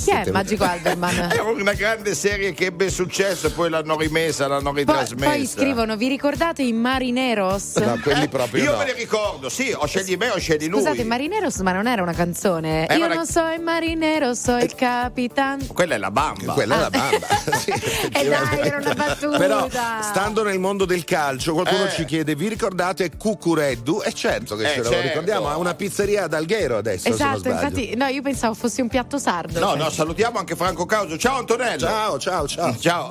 Chi 0.01 0.11
è 0.11 0.31
Magico 0.31 0.65
Alverman? 0.65 1.15
Era 1.33 1.43
una 1.51 1.73
grande 1.75 2.15
serie 2.15 2.53
che 2.53 2.67
ebbe 2.67 2.91
successo, 2.91 3.53
poi 3.53 3.69
l'hanno 3.71 3.97
rimessa, 3.99 4.47
l'hanno 4.47 4.71
Poi, 4.71 4.79
ritrasmessa. 4.81 5.31
poi 5.31 5.47
scrivono, 5.47 5.97
vi 5.97 6.09
ricordate 6.09 6.63
i 6.63 6.73
Marineros? 6.73 7.77
No, 7.77 7.99
quelli 8.03 8.29
proprio 8.29 8.65
Io 8.65 8.71
no. 8.73 8.79
me 8.79 8.85
li 8.87 8.93
ricordo, 8.93 9.49
sì, 9.49 9.73
o 9.77 9.87
scegli 9.87 10.17
me 10.17 10.31
o 10.31 10.39
scegli 10.39 10.69
lui. 10.69 10.81
Scusate, 10.81 11.05
Marineros, 11.05 11.57
ma 11.59 11.73
non 11.73 11.87
era 11.87 12.03
una 12.03 12.13
canzone. 12.13 12.85
Era 12.85 12.95
Io 12.95 13.05
una- 13.07 13.15
non 13.15 13.27
so 13.27 13.47
il 13.55 13.61
marinero, 13.61 14.35
so 14.35 14.57
il 14.57 14.75
capitan. 14.75 15.67
Quella 15.67 15.95
è 15.95 15.99
la 15.99 16.11
bamba. 16.11 16.53
Quella 16.53 16.77
è 16.77 16.81
la 16.81 16.91
bamba. 16.91 17.27
Sì, 17.61 17.71
E 17.71 18.29
dai, 18.29 18.59
era 18.61 18.77
una 18.79 18.95
battuta. 18.95 19.37
Però, 19.37 19.69
stando 20.01 20.43
nel 20.43 20.59
mondo 20.59 20.85
del 20.85 21.05
calcio, 21.05 21.53
qualcuno 21.53 21.85
Eh. 21.87 21.91
ci 21.91 22.05
chiede: 22.05 22.35
vi 22.35 22.49
ricordate 22.49 23.11
Cucureddu? 23.17 24.03
E 24.05 24.13
certo 24.13 24.57
che 24.57 24.65
Eh, 24.65 24.75
ce 24.75 24.83
lo 24.83 24.91
certo. 24.91 25.09
ricordiamo, 25.09 25.49
ha 25.49 25.57
una 25.57 25.75
pizzeria 25.75 26.25
ad 26.25 26.33
Alghero 26.35 26.77
adesso. 26.79 27.03
se 27.03 27.09
non 27.25 27.35
Esatto, 27.35 27.49
infatti, 27.49 27.95
no, 27.97 28.07
io 28.07 28.23
pensavo 28.23 28.55
fosse 28.55 28.81
un 28.83 28.89
piatto 28.89 29.19
sardo. 29.19 29.59
No, 29.59 29.69
cioè. 29.71 29.77
no, 29.79 29.90
salutiamo 29.91 30.39
anche 30.39 30.57
Franco 30.57 30.87
Causo. 30.87 31.17
Ciao 31.19 31.39
Antonello. 31.39 31.79
Ciao, 31.79 32.19
ciao, 32.19 32.47
ciao. 32.47 32.77
Ciao. 32.79 33.11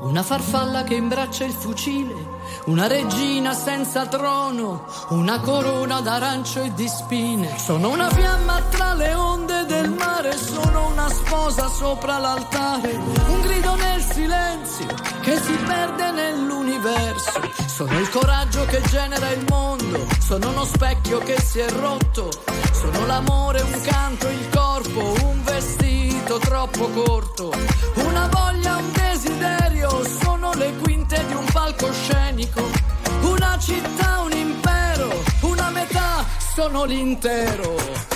Una 0.00 0.22
farfalla 0.22 0.84
che 0.84 0.94
imbraccia 0.94 1.44
il 1.44 1.52
fucile, 1.52 2.14
una 2.66 2.86
regina 2.86 3.54
senza 3.54 4.06
trono, 4.06 4.84
una 5.10 5.40
corona 5.40 6.00
d'arancio 6.00 6.62
e 6.62 6.74
di 6.74 6.88
spine. 6.88 7.58
Sono 7.58 7.90
una 7.90 8.08
fiamma 8.10 8.60
tra 8.70 8.94
le 8.94 9.14
onde 9.14 9.64
del 9.66 9.90
mare, 9.90 10.36
sono 10.36 10.88
una 10.88 11.08
sposa 11.08 11.68
sopra 11.68 12.18
l'altare, 12.18 12.92
un 12.92 13.40
grido 13.42 13.74
nel 13.74 14.02
silenzio 14.02 14.86
che 15.22 15.40
si 15.40 15.52
perde 15.64 16.10
nell'universo. 16.10 17.40
Sono 17.66 17.98
il 17.98 18.08
coraggio 18.10 18.64
che 18.66 18.80
genera 18.88 19.30
il 19.30 19.44
mondo, 19.48 20.06
sono 20.20 20.48
uno 20.50 20.64
specchio 20.64 21.18
che 21.18 21.40
si 21.40 21.58
è 21.58 21.70
rotto, 21.70 22.30
sono 22.72 23.06
l'amore, 23.06 23.60
un 23.60 23.80
canto, 23.82 24.28
il 24.28 24.48
coro 26.26 26.38
troppo 26.38 26.88
corto. 26.88 27.52
Una 27.94 28.28
voglia, 28.28 28.76
un 28.76 28.92
desiderio, 28.92 30.04
sono 30.20 30.52
le 30.54 30.74
quinte 30.82 31.24
di 31.26 31.34
un 31.34 31.44
palcoscenico. 31.52 32.62
Una 33.22 33.56
città, 33.58 34.20
un 34.20 34.32
impero, 34.32 35.22
una 35.42 35.70
metà, 35.70 36.24
sono 36.54 36.84
l'intero. 36.84 38.15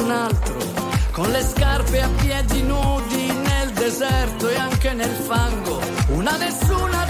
nessun 0.00 0.10
altro. 0.10 0.58
Con 1.12 1.30
le 1.30 1.42
scarpe 1.42 2.00
a 2.00 2.08
piedi 2.20 2.62
nudi 2.62 3.26
nel 3.26 3.70
deserto 3.72 4.48
e 4.48 4.56
anche 4.56 4.92
nel 4.92 5.14
fango. 5.14 5.80
Una 6.08 6.36
nessuna, 6.36 7.09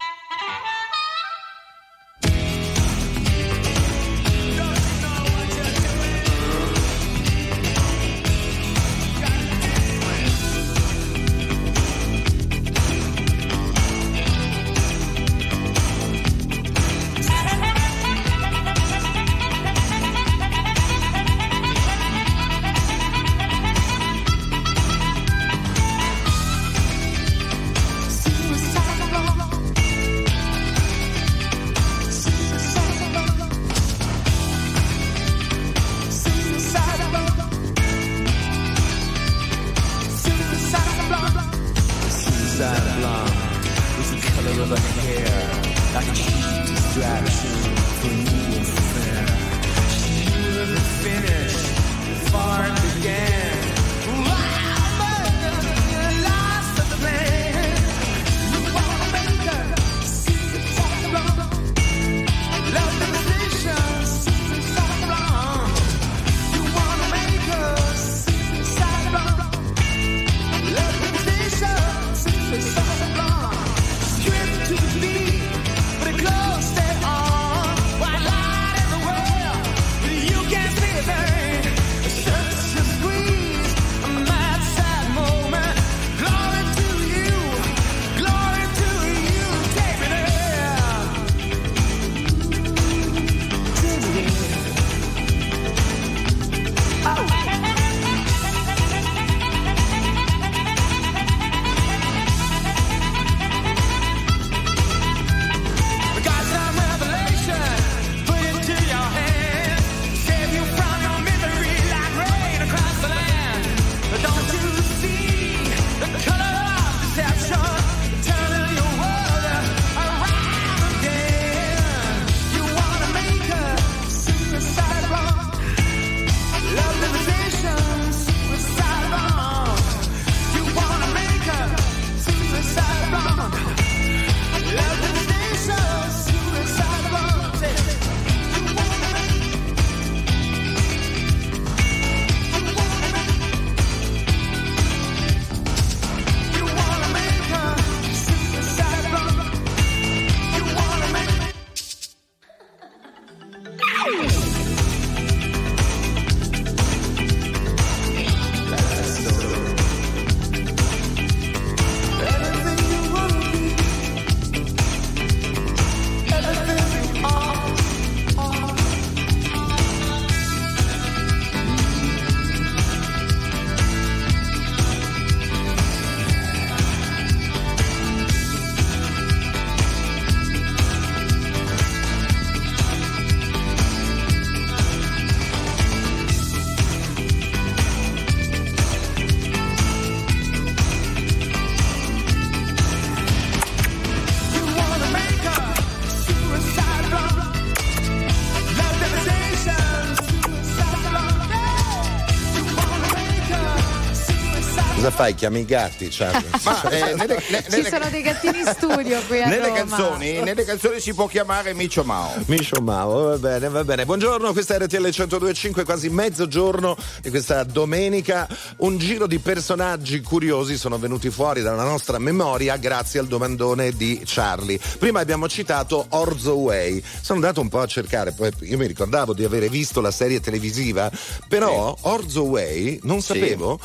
Fai? 205.21 205.35
Chiami 205.35 205.59
i 205.59 205.65
gatti, 205.65 206.07
Charlie? 206.09 206.49
Ma 206.63 206.89
eh, 206.89 207.13
nelle, 207.15 207.43
ne- 207.49 207.63
Ci 207.63 207.69
nelle- 207.69 207.89
sono 207.89 208.09
dei 208.09 208.21
gattini 208.23 208.59
in 208.59 208.65
studio 208.75 209.21
qui 209.27 209.41
a 209.41 209.47
nelle 209.47 209.67
Roma. 209.67 209.77
canzoni, 209.77 210.41
nelle 210.41 210.65
canzoni 210.65 210.99
si 210.99 211.13
può 211.13 211.27
chiamare 211.27 211.73
Micio 211.73 212.03
Mao. 212.03 212.33
Micio 212.47 212.81
Mao, 212.81 213.23
va 213.29 213.37
bene, 213.37 213.69
va 213.69 213.83
bene. 213.83 214.05
Buongiorno, 214.05 214.51
questa 214.51 214.75
è 214.75 214.79
RTL 214.79 215.05
102.5, 215.07 215.85
quasi 215.85 216.09
mezzogiorno 216.09 216.95
di 217.21 217.29
questa 217.29 217.63
domenica. 217.63 218.47
Un 218.77 218.97
giro 218.97 219.27
di 219.27 219.37
personaggi 219.39 220.21
curiosi 220.21 220.75
sono 220.77 220.97
venuti 220.97 221.29
fuori 221.29 221.61
dalla 221.61 221.83
nostra 221.83 222.17
memoria 222.17 222.77
grazie 222.77 223.19
al 223.19 223.27
domandone 223.27 223.91
di 223.91 224.21
Charlie. 224.25 224.79
Prima 224.97 225.19
abbiamo 225.19 225.47
citato 225.47 226.05
Orzo 226.09 226.55
Way. 226.55 227.03
Sono 227.21 227.39
andato 227.39 227.61
un 227.61 227.69
po' 227.69 227.79
a 227.81 227.85
cercare, 227.85 228.31
poi 228.31 228.51
io 228.61 228.77
mi 228.77 228.87
ricordavo 228.87 229.33
di 229.33 229.43
avere 229.43 229.69
visto 229.69 230.01
la 230.01 230.11
serie 230.11 230.39
televisiva, 230.39 231.11
però 231.47 231.95
Orzo 232.01 232.43
Way 232.45 232.99
non 233.03 233.21
sapevo. 233.21 233.79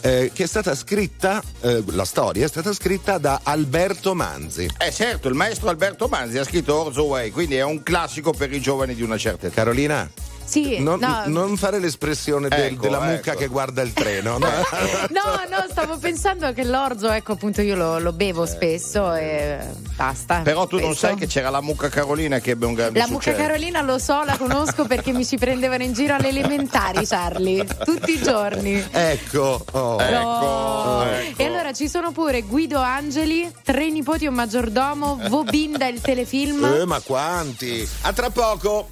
Eh, 0.00 0.30
che 0.32 0.44
è 0.44 0.46
stata 0.46 0.74
scritta, 0.74 1.42
eh, 1.60 1.82
la 1.86 2.04
storia 2.04 2.44
è 2.44 2.48
stata 2.48 2.72
scritta 2.72 3.18
da 3.18 3.40
Alberto 3.42 4.14
Manzi. 4.14 4.68
Eh 4.78 4.92
certo, 4.92 5.28
il 5.28 5.34
maestro 5.34 5.68
Alberto 5.68 6.08
Manzi 6.08 6.38
ha 6.38 6.44
scritto 6.44 6.74
Orzo 6.74 7.04
Way, 7.04 7.30
quindi 7.30 7.56
è 7.56 7.62
un 7.62 7.82
classico 7.82 8.32
per 8.32 8.52
i 8.52 8.60
giovani 8.60 8.94
di 8.94 9.02
una 9.02 9.18
certa 9.18 9.46
età. 9.46 9.54
Carolina, 9.54 10.10
Sì, 10.44 10.78
non, 10.80 10.98
no. 11.00 11.22
non 11.26 11.56
fare 11.56 11.78
l'espressione 11.78 12.48
del- 12.48 12.60
Ecco, 12.60 12.82
della 12.82 13.00
mucca 13.00 13.30
ecco. 13.32 13.40
che 13.40 13.46
guarda 13.48 13.82
il 13.82 13.92
treno. 13.92 14.38
no? 14.38 14.46
No, 15.10 15.22
no, 15.48 15.66
stavo 15.70 15.96
pensando 15.98 16.52
che 16.52 16.64
l'orzo, 16.64 17.10
ecco 17.10 17.32
appunto 17.32 17.60
io 17.62 17.74
lo, 17.76 17.98
lo 17.98 18.12
bevo 18.12 18.46
spesso 18.46 19.12
e 19.14 19.58
basta. 19.96 20.40
Però 20.40 20.66
tu 20.66 20.76
non 20.76 20.86
Questo. 20.88 21.06
sai 21.06 21.16
che 21.16 21.26
c'era 21.26 21.50
la 21.50 21.60
mucca 21.60 21.88
Carolina 21.88 22.38
che 22.40 22.50
ebbe 22.52 22.66
un 22.66 22.74
grande 22.74 22.98
La 22.98 23.06
mucca 23.06 23.30
successo. 23.30 23.40
Carolina 23.42 23.80
lo 23.82 23.98
so, 23.98 24.22
la 24.24 24.36
conosco 24.36 24.84
perché 24.86 25.12
mi 25.12 25.24
ci 25.24 25.36
prendevano 25.38 25.82
in 25.82 25.92
giro 25.92 26.14
alle 26.14 26.28
elementari, 26.28 27.06
Charlie, 27.06 27.64
tutti 27.84 28.12
i 28.12 28.22
giorni. 28.22 28.84
Ecco, 28.90 29.64
oh. 29.72 29.98
No. 30.10 31.04
E 31.36 31.44
allora 31.44 31.72
ci 31.72 31.88
sono 31.88 32.12
pure 32.12 32.42
Guido 32.42 32.78
Angeli, 32.78 33.50
tre 33.62 33.90
nipoti 33.90 34.24
e 34.24 34.28
un 34.28 34.34
maggiordomo, 34.34 35.20
Vobinda 35.28 35.86
il 35.86 36.00
telefilm. 36.00 36.64
Eh, 36.64 36.84
ma 36.84 37.00
quanti? 37.00 37.88
A 38.02 38.12
tra 38.12 38.30
poco. 38.30 38.90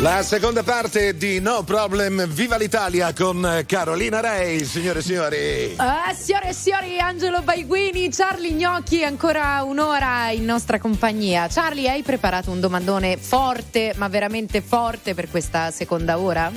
La 0.00 0.22
seconda 0.22 0.62
parte 0.62 1.16
di 1.16 1.40
No 1.40 1.62
Problem 1.62 2.26
Viva 2.28 2.56
l'Italia 2.58 3.14
con 3.14 3.62
Carolina 3.66 4.20
Rei, 4.20 4.62
signore 4.66 4.98
e 4.98 5.02
signori. 5.02 5.72
Ah, 5.76 6.12
signore 6.14 6.50
e 6.50 6.52
signori, 6.52 6.98
Angelo 7.00 7.40
Baiguini, 7.40 8.10
Charlie 8.10 8.52
Gnocchi, 8.52 9.02
ancora 9.02 9.62
un'ora 9.62 10.30
in 10.32 10.44
nostra 10.44 10.78
compagnia. 10.78 11.48
Charlie, 11.50 11.88
hai 11.88 12.02
preparato 12.02 12.50
un 12.50 12.60
domandone 12.60 13.16
forte, 13.16 13.94
ma 13.96 14.08
veramente 14.08 14.60
forte 14.60 15.14
per 15.14 15.30
questa 15.30 15.70
seconda 15.70 16.18
ora? 16.18 16.52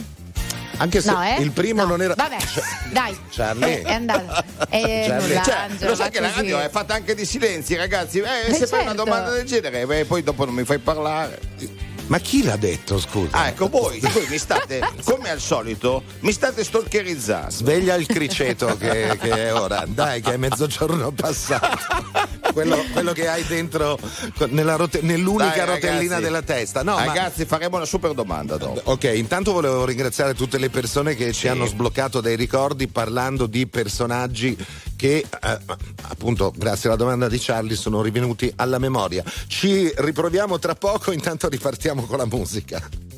Anche 0.81 1.01
se 1.01 1.11
No, 1.11 1.23
eh? 1.23 1.41
il 1.41 1.51
primo 1.51 1.83
non 1.85 2.01
era. 2.01 2.15
Vabbè, 2.15 2.37
dai. 2.91 3.17
Charlie. 3.31 3.79
Eh, 3.79 3.83
È 3.83 3.93
andata. 3.93 4.43
Eh, 4.69 5.05
Charlie. 5.07 5.27
nulla, 5.27 5.41
Cioè, 5.43 5.55
Angelo, 5.55 5.89
lo 5.91 5.95
sai 5.95 6.09
che 6.11 6.19
la 6.19 6.27
così. 6.27 6.39
radio 6.41 6.59
è 6.59 6.69
fatta 6.69 6.93
anche 6.93 7.15
di 7.15 7.25
silenzi, 7.25 7.75
ragazzi. 7.75 8.19
Eh, 8.19 8.49
Eh, 8.49 8.53
se 8.53 8.67
fai 8.67 8.81
una 8.81 8.89
certo. 8.91 9.03
domanda 9.05 9.31
del 9.31 9.45
genere, 9.45 10.05
poi 10.05 10.23
dopo 10.23 10.43
non 10.45 10.53
mi 10.53 10.63
fai 10.65 10.77
parlare. 10.79 11.39
Ma 12.09 12.17
chi 12.17 12.43
l'ha 12.43 12.55
detto, 12.55 12.99
scusa? 12.99 13.37
Ah, 13.37 13.47
ecco, 13.49 13.69
voi, 13.69 13.99
voi 13.99 14.25
mi 14.27 14.39
state, 14.39 14.81
come 15.03 15.29
al 15.29 15.39
solito, 15.39 16.01
mi 16.21 16.31
state 16.31 16.63
stalkerizzando. 16.63 17.51
Sveglia 17.51 17.93
il 17.93 18.07
criceto 18.07 18.75
che, 18.77 19.15
che 19.21 19.29
è 19.47 19.53
ora. 19.53 19.85
Dai, 19.87 20.19
che 20.19 20.33
è 20.33 20.37
mezzogiorno 20.37 21.11
passato. 21.11 21.77
Quello, 22.51 22.83
quello 22.93 23.13
che 23.13 23.27
hai 23.27 23.43
dentro 23.43 23.99
nella 24.47 24.75
rote- 24.75 25.01
nell'unica 25.03 25.57
Dai, 25.57 25.75
rotellina 25.75 26.15
ragazzi. 26.15 26.21
della 26.23 26.41
testa. 26.41 26.81
No, 26.81 26.95
ma- 26.95 27.05
ragazzi, 27.05 27.45
faremo 27.45 27.75
una 27.75 27.85
super 27.85 28.13
domanda 28.13 28.57
dopo. 28.57 28.81
Ok, 28.85 29.03
intanto 29.13 29.51
volevo 29.51 29.85
ringraziare 29.85 30.33
tutte 30.33 30.57
le 30.57 30.71
persone 30.71 31.13
che 31.13 31.31
ci 31.31 31.47
hanno 31.47 31.67
sbloccato 31.67 32.21
dei 32.21 32.35
ricordi 32.35 32.87
parlando 32.87 33.45
di 33.45 33.67
personaggi 33.67 34.57
che 34.99 35.19
eh, 35.19 35.59
appunto 36.09 36.53
grazie 36.53 36.89
alla 36.89 36.97
domanda 36.97 37.29
di 37.29 37.37
Charlie 37.39 37.77
sono 37.77 38.01
rivenuti 38.01 38.51
alla 38.57 38.79
memoria. 38.79 39.23
Ci 39.47 39.89
riproviamo 39.95 40.59
tra 40.59 40.75
poco, 40.75 41.13
intanto 41.13 41.47
ripartiamo 41.47 42.03
con 42.03 42.17
la 42.17 42.25
musica. 42.25 43.17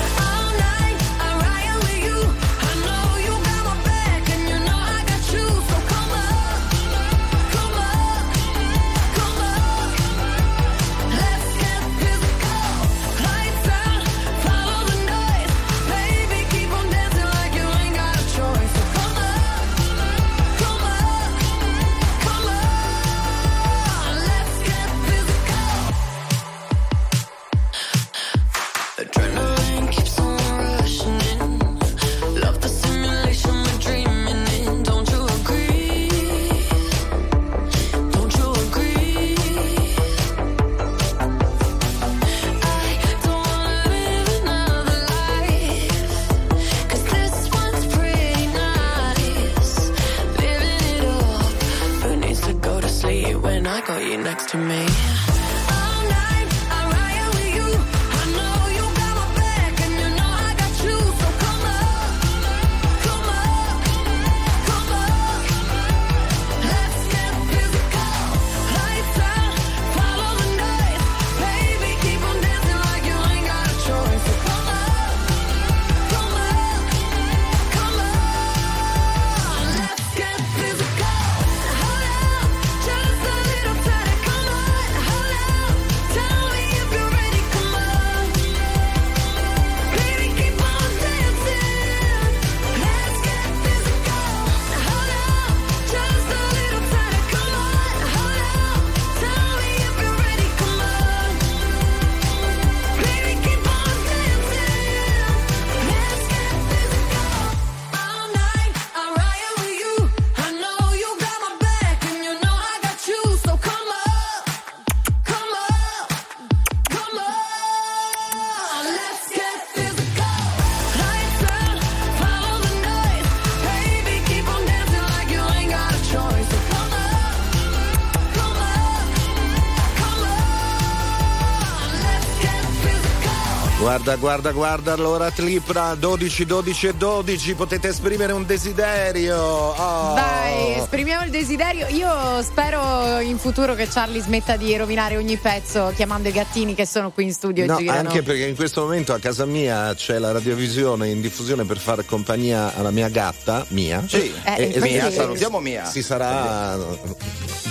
Guarda, 133.91 134.15
guarda, 134.15 134.51
guarda, 134.53 134.93
allora 134.93 135.31
Clipra 135.31 135.95
12, 135.95 136.45
12 136.45 136.87
e 136.87 136.93
12, 136.93 137.55
potete 137.55 137.89
esprimere 137.89 138.31
un 138.31 138.45
desiderio. 138.45 139.35
Oh. 139.37 140.13
Dai, 140.13 140.75
esprimiamo 140.77 141.25
il 141.25 141.29
desiderio. 141.29 141.87
Io 141.89 142.41
spero 142.41 143.19
in 143.19 143.37
futuro 143.37 143.75
che 143.75 143.89
Charlie 143.89 144.21
smetta 144.21 144.55
di 144.55 144.77
rovinare 144.77 145.17
ogni 145.17 145.35
pezzo 145.35 145.91
chiamando 145.93 146.29
i 146.29 146.31
gattini 146.31 146.73
che 146.73 146.85
sono 146.85 147.11
qui 147.11 147.25
in 147.25 147.33
studio 147.33 147.65
No, 147.65 147.79
e 147.79 147.81
girano. 147.81 148.07
anche 148.07 148.23
perché 148.23 148.45
in 148.45 148.55
questo 148.55 148.83
momento 148.83 149.11
a 149.11 149.19
casa 149.19 149.43
mia 149.43 149.93
c'è 149.93 150.19
la 150.19 150.31
radiovisione 150.31 151.09
in 151.09 151.19
diffusione 151.19 151.65
per 151.65 151.77
fare 151.77 152.05
compagnia 152.05 152.73
alla 152.73 152.91
mia 152.91 153.09
gatta, 153.09 153.65
mia. 153.71 154.01
Sì, 154.07 154.33
Eh, 154.45 154.63
infatti- 154.67 154.79
Mia, 154.89 155.11
salutiamo 155.11 155.59
Mia. 155.59 155.83
Si 155.83 156.01
sarà 156.01 156.77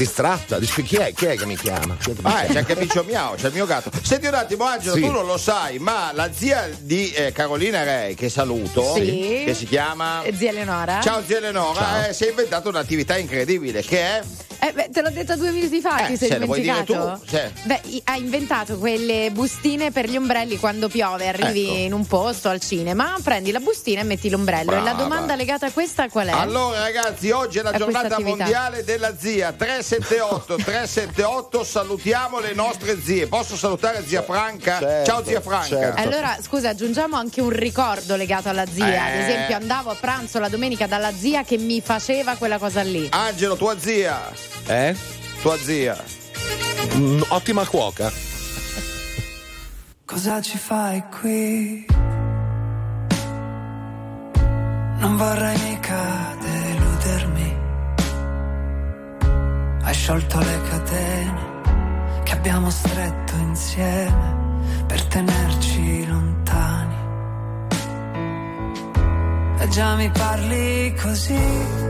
distratta. 0.05 0.59
Dice 0.59 0.82
chi 0.82 0.96
è? 0.96 1.12
Chi 1.12 1.26
è 1.26 1.36
che 1.36 1.44
mi 1.44 1.57
chiama? 1.57 1.94
Chi 1.98 2.12
che 2.14 2.22
mi 2.22 2.30
Ah, 2.30 2.30
chiama? 2.38 2.53
c'è 2.53 2.59
anche 2.61 2.76
Micio 2.76 3.05
Miao, 3.05 3.34
c'è 3.34 3.48
il 3.48 3.53
mio 3.53 3.66
gatto. 3.66 3.90
Senti 4.03 4.26
un 4.26 4.34
attimo, 4.34 4.64
Angelo, 4.64 4.94
Sì. 4.94 5.01
tu 5.03 5.11
non 5.11 5.26
lo 5.26 5.36
sai, 5.36 5.78
ma 5.78 6.11
la 6.14 6.30
zia 6.32 6.70
di 6.78 7.11
eh, 7.12 7.32
Carolina 7.32 7.82
Rei, 7.82 8.14
che 8.14 8.30
saluto, 8.30 8.94
Sì. 8.94 9.42
che 9.44 9.55
si 9.55 9.66
chiama. 9.66 10.22
Eh, 10.22 10.34
Zia 10.34 10.48
Eleonora? 10.51 11.01
Ciao 11.03 11.22
zia 11.26 11.36
Eleonora, 11.36 12.09
eh, 12.09 12.14
si 12.14 12.24
è 12.24 12.30
inventata 12.30 12.68
un'attività 12.70 13.18
incredibile 13.18 13.82
che 13.82 14.01
è. 14.01 14.22
Eh, 14.62 14.72
beh, 14.72 14.90
te 14.92 15.00
l'ho 15.00 15.11
detto 15.11 15.36
due 15.36 15.50
minuti 15.52 15.80
fa, 15.80 16.04
Eh, 16.04 16.06
ti 16.08 16.16
sei 16.18 16.28
dire 16.28 16.40
dimenticato? 16.40 17.18
tu, 17.24 17.26
sì. 17.28 17.40
Beh, 17.64 17.80
ha 18.04 18.16
inventato 18.16 18.76
quelle 18.78 19.30
bustine 19.32 19.90
per 19.90 20.08
gli 20.08 20.16
ombrelli 20.16 20.58
quando 20.58 20.88
piove, 20.88 21.28
arrivi 21.28 21.64
Ecco. 21.64 21.76
in 21.78 21.92
un 21.94 22.06
posto 22.06 22.48
al 22.50 22.61
cinema, 22.61 23.16
prendi 23.22 23.52
la 23.52 23.61
bustina 23.61 24.00
e 24.00 24.04
metti 24.04 24.28
l'ombrello. 24.28 24.72
E 24.72 24.74
la 24.76 24.80
Brava. 24.82 25.02
domanda 25.02 25.34
legata 25.34 25.66
a 25.66 25.70
questa 25.72 26.08
qual 26.11 26.28
è? 26.28 26.32
Allora 26.32 26.80
ragazzi, 26.80 27.30
oggi 27.30 27.58
è 27.58 27.62
la 27.62 27.70
A 27.70 27.78
giornata 27.78 28.20
mondiale 28.20 28.84
della 28.84 29.16
zia 29.18 29.52
378 29.52 30.56
378 30.56 31.64
salutiamo 31.64 32.38
le 32.40 32.52
nostre 32.52 33.00
zie. 33.02 33.26
Posso 33.28 33.56
salutare 33.56 34.04
zia 34.06 34.22
Franca? 34.22 34.78
Certo, 34.78 35.11
Ciao 35.11 35.24
zia 35.24 35.40
Franca. 35.40 35.66
certo. 35.68 36.00
Allora, 36.02 36.36
scusa, 36.42 36.68
aggiungiamo 36.70 37.16
anche 37.16 37.40
un 37.40 37.50
ricordo 37.50 38.14
legato 38.14 38.48
alla 38.50 38.66
zia. 38.66 39.04
Ad 39.06 39.14
Eh. 39.14 39.22
esempio, 39.24 39.56
andavo 39.56 39.88
a 39.90 39.94
pranzo 39.98 40.38
la 40.38 40.48
domenica 40.48 40.86
dalla 40.86 41.12
zia 41.14 41.44
che 41.44 41.56
mi 41.56 41.80
faceva 41.80 42.34
quella 42.34 42.58
cosa 42.58 42.82
lì. 42.82 43.08
Angelo, 43.11 43.56
tua 43.56 43.78
zia. 43.78 44.48
Eh? 44.66 44.94
Tua 45.42 45.57
zia. 45.57 45.96
Mm, 46.96 47.22
ottima 47.28 47.66
cuoca. 47.66 48.12
Cosa 50.05 50.40
ci 50.40 50.59
fai 50.59 51.03
qui? 51.20 51.86
Non 54.98 55.16
vorrei 55.16 55.57
mica 55.62 56.36
deludermi. 56.40 57.59
Hai 59.82 59.94
sciolto 59.94 60.38
le 60.38 60.61
catene 60.68 61.42
che 62.24 62.32
abbiamo 62.32 62.70
stretto 62.70 63.34
insieme 63.36 64.38
per 64.86 65.05
tenerci 65.07 66.07
lontani. 66.07 66.96
E 69.59 69.68
già 69.68 69.94
mi 69.94 70.11
parli 70.11 70.94
così. 71.01 71.89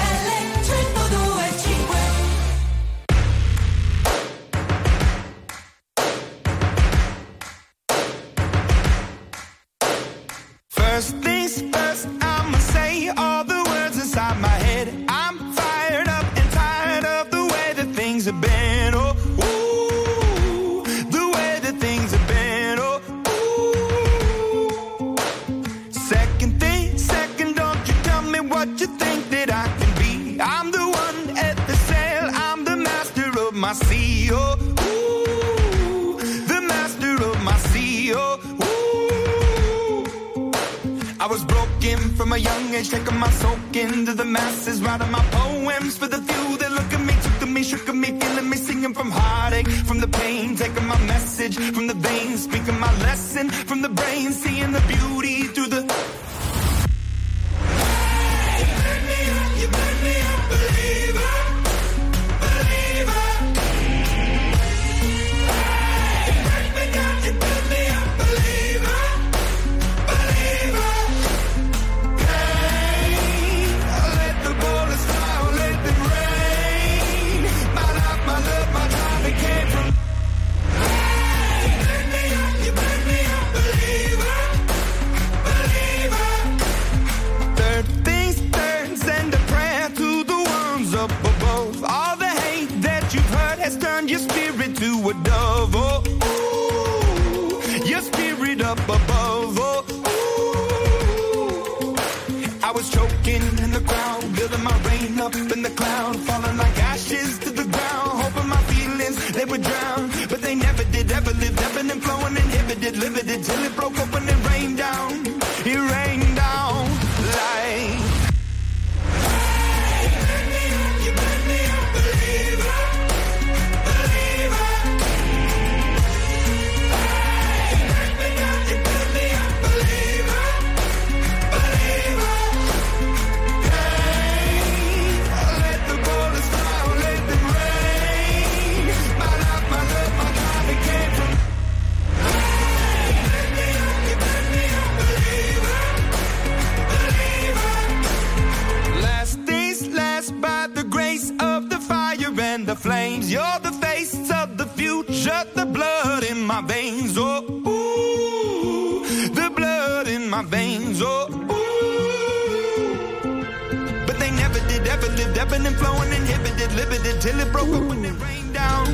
Derivative, 165.01 165.35
ebbing 165.35 165.65
and 165.65 165.75
flowing, 165.77 166.13
inhibited, 166.13 166.71
limited 166.73 167.19
till 167.19 167.39
it 167.39 167.51
broke 167.51 167.69
Ooh. 167.69 167.81
up 167.81 167.89
when 167.89 168.05
it 168.05 168.13
rained 168.21 168.53
down. 168.53 168.87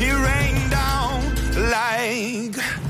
It 0.00 0.14
rained 0.14 0.70
down 0.70 1.20
like. 1.70 2.89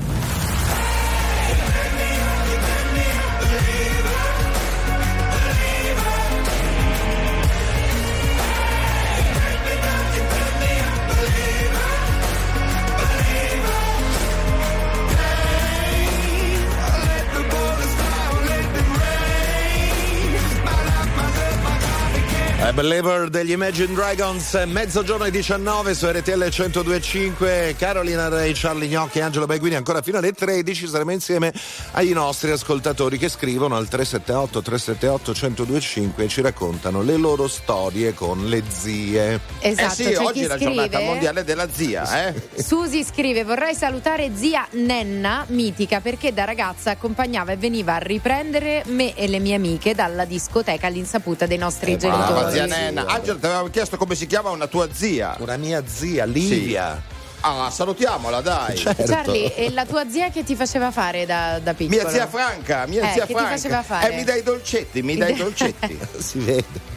I 22.71 22.73
Believer 22.73 23.27
degli 23.27 23.51
Imagine 23.51 23.93
Dragons, 23.93 24.53
mezzogiorno 24.65 25.25
e 25.25 25.31
19 25.31 25.93
su 25.93 26.07
RTL 26.07 26.31
1025. 26.31 27.75
Carolina 27.77 28.29
Ray, 28.29 28.53
Charlie 28.55 28.87
Gnocchi 28.87 29.17
e 29.17 29.23
Angelo 29.23 29.45
Baguini 29.45 29.75
ancora 29.75 30.01
fino 30.01 30.19
alle 30.19 30.31
13 30.31 30.87
saremo 30.87 31.11
insieme 31.11 31.51
ai 31.91 32.11
nostri 32.11 32.49
ascoltatori 32.49 33.17
che 33.17 33.27
scrivono 33.27 33.75
al 33.75 33.89
378 33.89 34.61
378 34.61 35.31
1025 35.31 36.23
e 36.23 36.27
ci 36.29 36.39
raccontano 36.39 37.01
le 37.01 37.17
loro 37.17 37.49
storie 37.49 38.13
con 38.13 38.45
le 38.47 38.63
zie. 38.69 39.41
Esatto, 39.59 39.91
eh 39.91 39.95
sì, 39.95 40.03
c'è 40.03 40.17
oggi 40.19 40.43
è 40.43 40.47
la 40.47 40.57
giornata 40.57 40.95
scrive- 40.95 41.05
mondiale 41.05 41.43
della 41.43 41.67
zia, 41.69 42.27
eh? 42.27 42.41
Susi 42.55 43.03
scrive: 43.03 43.43
Vorrei 43.43 43.75
salutare 43.75 44.31
zia 44.33 44.65
Nenna, 44.71 45.43
mitica, 45.49 45.99
perché 45.99 46.31
da 46.31 46.45
ragazza 46.45 46.91
accompagnava 46.91 47.51
e 47.51 47.57
veniva 47.57 47.95
a 47.95 47.99
riprendere 47.99 48.83
me 48.85 49.13
e 49.13 49.27
le 49.27 49.39
mie 49.39 49.55
amiche 49.55 49.93
dalla 49.93 50.23
discoteca 50.23 50.87
all'insaputa 50.87 51.45
dei 51.45 51.57
nostri 51.57 51.97
Brava 51.97 52.13
genitori. 52.13 52.59
Zia 52.67 52.77
Nenna. 52.77 53.05
Angelo, 53.05 53.37
ti 53.39 53.45
avevamo 53.45 53.67
chiesto 53.69 53.97
come 53.97 54.15
si 54.15 54.27
chiama 54.27 54.49
una 54.49 54.67
tua 54.67 54.87
zia. 54.91 55.35
Una 55.39 55.57
mia 55.57 55.83
zia, 55.85 56.25
Livia. 56.25 57.01
Ah, 57.43 57.69
salutiamola, 57.71 58.41
dai. 58.41 58.77
Certo. 58.77 59.03
Charlie, 59.03 59.55
e 59.55 59.71
la 59.71 59.85
tua 59.85 60.07
zia 60.09 60.29
che 60.29 60.43
ti 60.43 60.55
faceva 60.55 60.91
fare 60.91 61.25
da, 61.25 61.57
da 61.59 61.73
piccola? 61.73 62.01
Mia 62.03 62.11
zia 62.11 62.27
Franca, 62.27 62.85
mia 62.85 63.01
Eh, 63.09 63.13
zia 63.13 63.21
che 63.21 63.27
ti 63.27 63.33
Franca. 63.33 63.49
faceva 63.55 63.81
fare? 63.81 64.11
Eh, 64.11 64.15
mi 64.15 64.23
dai 64.23 64.39
i 64.39 64.43
dolcetti, 64.43 65.01
mi 65.01 65.15
dai 65.17 65.31
i 65.33 65.35
dolcetti. 65.37 65.99
si 66.19 66.37
vede. 66.39 66.89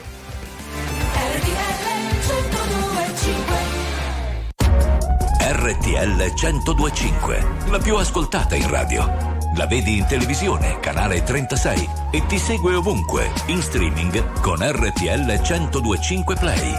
RTL 5.41 6.33
1025, 6.35 7.47
la 7.71 7.79
più 7.79 7.97
ascoltata 7.97 8.55
in 8.55 8.69
radio. 8.69 9.34
La 9.57 9.67
vedi 9.67 9.99
in 9.99 10.07
televisione, 10.07 10.81
canale 10.81 11.23
36 11.23 11.89
e 12.11 12.27
ti 12.27 12.39
segue 12.39 12.75
ovunque, 12.75 13.31
in 13.47 13.63
streaming 13.63 14.41
con 14.41 14.59
RTL 14.59 15.41
1025 15.41 16.35
Play. 16.35 16.75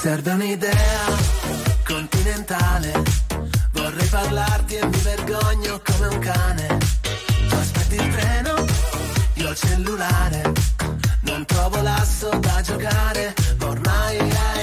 Serve 0.00 0.32
un'idea 0.32 0.72
continentale. 1.84 3.02
Vorrei 3.72 4.06
parlarti 4.08 4.74
e 4.74 4.86
mi 4.86 4.98
vergogno 4.98 5.80
come 5.84 6.06
un 6.08 6.18
cane. 6.18 6.78
Tu 7.48 7.54
aspetti 7.54 7.94
il 7.94 8.08
treno, 8.08 8.64
io 9.34 9.50
il 9.50 9.56
cellulare. 9.56 10.52
Non 11.20 11.44
trovo 11.44 11.80
l'asso 11.80 12.28
da 12.40 12.60
giocare. 12.60 13.34
ma 13.58 13.66
Ormai 13.66 14.18
ai, 14.18 14.53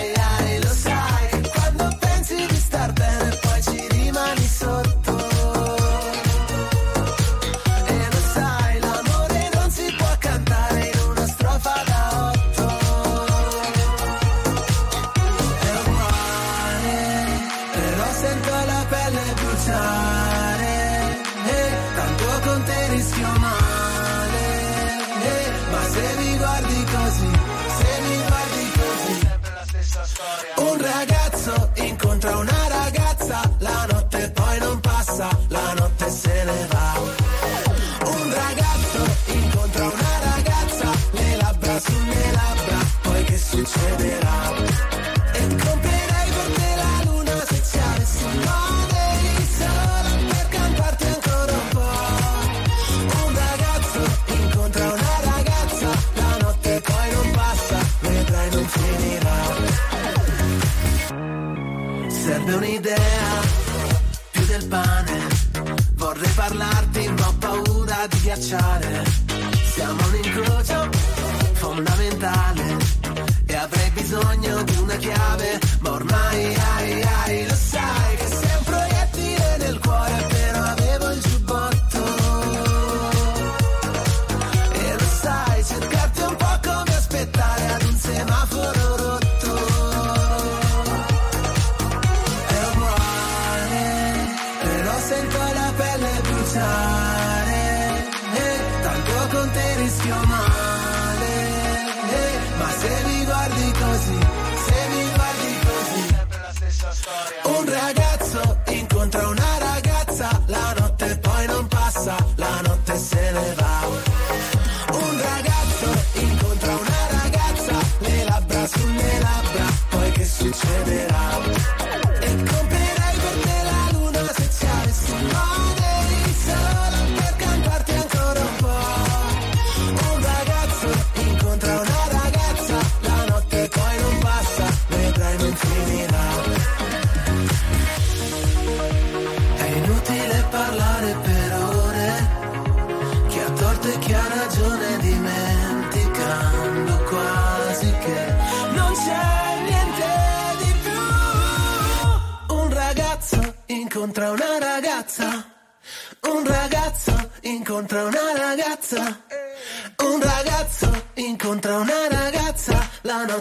paura 68.52 68.78
di 68.80 69.01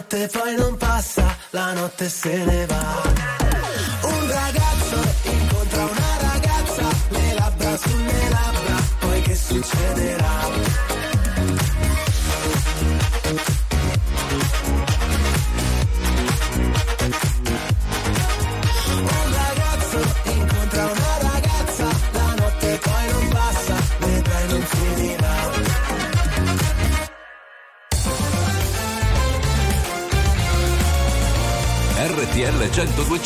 notte 0.01 0.27
poi 0.31 0.55
non 0.55 0.77
passa, 0.77 1.37
la 1.51 1.73
notte 1.73 2.09
se 2.09 2.43
ne 2.43 2.60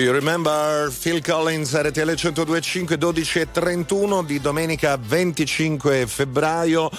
you 0.00 0.12
remember 0.12 0.90
Phil 0.90 1.20
Collins 1.20 1.72
RTL 1.74 2.14
1025 2.14 2.96
12 2.96 3.40
e 3.40 3.50
31 3.50 4.22
di 4.22 4.40
domenica 4.40 4.96
25 4.96 6.06
febbraio? 6.06 6.90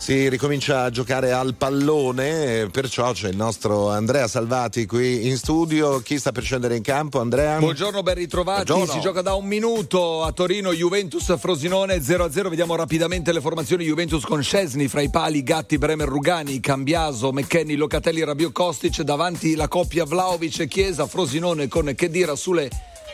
Si 0.00 0.30
ricomincia 0.30 0.84
a 0.84 0.90
giocare 0.90 1.30
al 1.30 1.54
pallone, 1.56 2.68
perciò 2.72 3.12
c'è 3.12 3.28
il 3.28 3.36
nostro 3.36 3.90
Andrea 3.90 4.26
Salvati 4.26 4.86
qui 4.86 5.28
in 5.28 5.36
studio. 5.36 6.00
Chi 6.00 6.18
sta 6.18 6.32
per 6.32 6.42
scendere 6.42 6.74
in 6.74 6.82
campo? 6.82 7.20
Andrea? 7.20 7.58
Buongiorno, 7.58 8.02
ben 8.02 8.14
ritrovati. 8.14 8.64
Buongiorno. 8.64 8.94
Si 8.94 9.00
gioca 9.00 9.20
da 9.20 9.34
un 9.34 9.44
minuto 9.44 10.24
a 10.24 10.32
Torino, 10.32 10.72
Juventus 10.72 11.36
Frosinone 11.38 11.98
0-0. 11.98 12.48
Vediamo 12.48 12.76
rapidamente 12.76 13.30
le 13.30 13.42
formazioni. 13.42 13.84
Juventus 13.84 14.24
con 14.24 14.42
Scesni 14.42 14.88
fra 14.88 15.02
i 15.02 15.10
pali, 15.10 15.42
Gatti, 15.42 15.76
Bremer, 15.76 16.08
Rugani, 16.08 16.60
Cambiaso, 16.60 17.30
McKenny, 17.30 17.74
Locatelli, 17.74 18.24
Rabiot, 18.24 18.52
Kostic. 18.52 19.02
Davanti 19.02 19.54
la 19.54 19.68
coppia 19.68 20.06
Vlaovic 20.06 20.60
e 20.60 20.66
Chiesa, 20.66 21.06
Frosinone 21.06 21.68
con 21.68 21.92
Chedira 21.94 22.34
sulle 22.36 22.70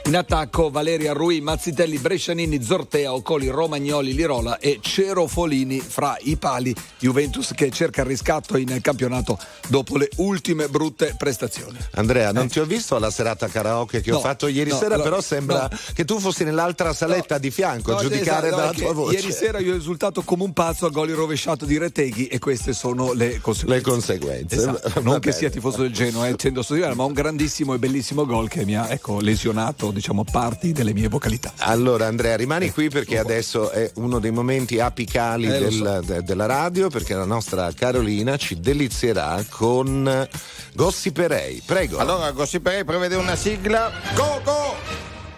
in 0.07 0.15
attacco 0.15 0.71
Valeria 0.71 1.13
Rui, 1.13 1.41
Mazzitelli, 1.41 1.99
Brescianini, 1.99 2.63
Zortea, 2.63 3.13
Ocoli, 3.13 3.49
Romagnoli, 3.49 4.15
Lirola 4.15 4.59
e 4.59 4.79
Cerofolini 4.81 5.81
fra 5.81 6.17
i 6.21 6.37
pali. 6.37 6.73
Juventus 7.01 7.53
che 7.55 7.71
cerca 7.71 8.03
il 8.03 8.07
riscatto 8.07 8.57
in 8.57 8.79
campionato 8.81 9.37
dopo 9.69 9.97
le 9.97 10.09
ultime 10.17 10.69
brutte 10.69 11.15
prestazioni. 11.19 11.77
Andrea, 11.95 12.31
non 12.31 12.47
ti 12.49 12.61
ho 12.61 12.65
visto 12.65 12.95
alla 12.95 13.11
serata 13.11 13.49
karaoke 13.49 14.01
che 14.01 14.13
ho 14.13 14.15
No, 14.15 14.21
fatto 14.21 14.47
ieri 14.47 14.71
no, 14.71 14.77
sera, 14.77 14.97
no, 14.97 15.03
però 15.03 15.21
sembra 15.21 15.69
no. 15.71 15.77
che 15.93 16.05
tu 16.05 16.21
fossi 16.21 16.45
nell'altra 16.45 16.93
saletta 16.93 17.39
di 17.39 17.51
fianco 17.51 17.97
a 17.97 18.01
giudicare 18.01 18.47
esatto, 18.47 18.61
dalla 18.63 18.73
che 18.73 18.83
tua 18.83 18.93
voce. 18.93 19.17
Ieri 19.17 19.33
sera 19.33 19.59
io 19.59 19.73
ho 19.73 19.77
risultato 19.77 20.23
come 20.23 20.45
un 20.45 20.53
pazzo 20.53 20.87
a 20.87 20.91
gol 20.91 21.11
rovesciato 21.11 21.65
di 21.65 21.79
Reteghi 21.79 22.29
e 22.29 22.39
queste 22.39 22.73
sono 22.75 23.13
le 23.13 23.41
conseguenze. 23.41 23.85
Le 23.85 23.91
conseguenze. 23.91 24.55
Esatto. 24.57 24.89
Va 24.95 25.01
Non 25.01 25.15
che 25.15 25.31
bene. 25.31 25.37
sia 25.37 25.51
tifoso 25.51 25.83
del 25.83 25.93
Genoa, 25.93 26.29
eh, 26.29 26.37
tendo 26.37 26.61
a 26.61 26.63
sottolineare, 26.63 26.95
ma 26.95 27.05
un 27.05 27.13
grandissimo 27.13 27.75
e 27.75 27.79
bellissimo 27.79 28.25
gol 28.25 28.49
che 28.49 28.65
mi 28.65 28.77
ha 28.77 28.89
ecco, 28.91 29.21
lesionato 29.21 29.95
diciamo, 29.97 30.25
parti 30.25 30.73
delle 30.73 30.93
mie 30.93 31.09
vocalità. 31.09 31.53
Allora 31.59 32.07
Andrea 32.07 32.37
rimani 32.37 32.71
qui 32.71 32.89
perché 32.89 33.19
adesso 33.19 33.71
è 33.71 33.91
uno 33.97 34.19
dei 34.19 34.31
momenti 34.31 34.79
apicali 34.79 35.47
Eh, 35.47 35.59
del- 35.59 36.03
de- 36.05 36.23
della 36.23 36.47
radio 36.47 36.89
perché 36.89 37.15
la 37.15 37.25
nostra 37.25 37.73
Carolina 37.75 38.37
ci 38.37 38.61
delizierà 38.61 39.43
con 39.49 40.29
Gossiperei. 40.75 41.63
Prego. 41.65 41.99
Allora, 41.99 42.31
Gossiperei 42.33 42.85
prevede 42.85 43.15
una 43.17 43.35
sigla. 43.37 43.91
Go, 44.15 44.41
go! 44.45 44.75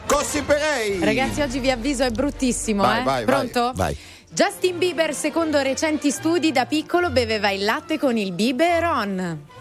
Gossiperei! 0.07 0.99
Ragazzi, 1.03 1.41
oggi 1.43 1.59
vi 1.59 1.71
avviso 1.71 2.03
è 2.03 2.11
bruttissimo, 2.11 2.83
Vai, 2.83 3.01
eh? 3.01 3.05
vai. 3.05 3.25
Pronto? 3.25 3.73
Vai. 3.75 3.97
Justin 4.31 4.79
Bieber, 4.79 5.15
secondo 5.15 5.61
recenti 5.61 6.11
studi, 6.11 6.51
da 6.53 6.67
piccolo 6.67 7.11
beveva 7.11 7.51
il 7.51 7.65
latte 7.65 7.99
con 7.99 8.17
il 8.17 8.33
biberon. 8.33 9.57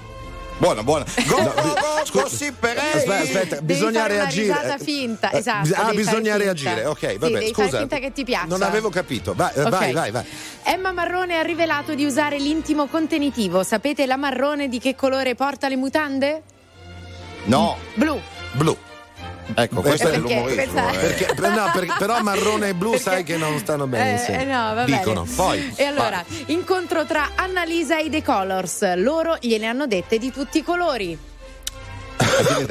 Buona, 0.60 0.82
buona. 0.82 1.06
Go, 1.28 1.36
go, 1.36 1.52
go, 1.54 2.22
Gossiperei! 2.22 2.92
Aspetta, 2.94 3.18
aspetta, 3.22 3.56
Devi 3.56 3.66
bisogna 3.66 4.08
reagire. 4.08 4.50
Una 4.50 4.62
risata 4.62 4.84
finta, 4.84 5.30
Eh, 5.30 5.38
esatto. 5.38 5.70
ah, 5.76 5.92
bisogna 5.94 6.36
reagire. 6.36 6.86
Ok, 6.86 7.00
Sì, 7.12 7.18
vabbè, 7.18 7.34
devi 7.40 7.54
scusa. 7.54 7.78
finta 7.78 7.98
che 8.00 8.12
ti 8.12 8.24
piaccia. 8.24 8.48
Non 8.48 8.64
avevo 8.64 8.90
capito. 8.90 9.34
Vai, 9.36 9.52
eh, 9.54 9.62
Ok. 9.62 9.70
vai, 9.70 9.92
vai, 9.94 10.12
vai. 10.12 10.26
Emma 10.64 10.92
Marrone 10.92 11.38
ha 11.38 11.44
rivelato 11.44 11.94
di 11.94 12.06
usare 12.06 12.40
l'intimo 12.40 12.88
contenitivo. 12.88 13.62
Sapete 13.62 14.08
la 14.08 14.18
Marrone 14.18 14.68
di 14.68 14.80
che 14.80 14.96
colore 14.96 15.36
porta 15.36 15.68
le 15.70 15.76
mutande? 15.76 16.42
No, 17.46 17.78
Blu. 17.94 18.20
Blu. 18.54 18.76
Ecco, 19.56 19.82
questo 19.82 20.08
Eh, 20.08 20.12
è 20.12 20.20
perché- 20.20 20.34
l'umorismo. 20.36 20.64
questa- 20.64 20.92
eh. 20.92 20.98
Perché, 20.98 21.34
per- 21.36 21.50
no, 21.52 21.70
perché- 21.74 21.94
però 21.98 22.22
marrone 22.22 22.70
e 22.70 22.74
blu 22.74 22.98
sai 22.98 23.24
che 23.24 23.38
non 23.38 23.58
stanno 23.60 23.88
bene 23.88 24.10
Eh, 24.10 24.14
insieme. 24.14 24.42
eh, 24.42 24.46
no, 24.46 24.74
va 24.74 24.84
Dicono. 24.86 25.24
bene. 25.24 25.36
Poi. 25.36 25.74
E 25.76 25.84
allora, 25.84 26.24
incontro 26.48 27.06
tra 27.06 27.32
Annalisa 27.36 27.98
e 28.00 28.10
The 28.10 28.24
Colors. 28.24 28.96
Loro 28.96 29.38
gliene 29.40 29.68
hanno 29.68 29.88
dette 29.88 30.18
di 30.18 30.32
tutti 30.32 30.60
i 30.60 30.64
colori. 30.64 31.18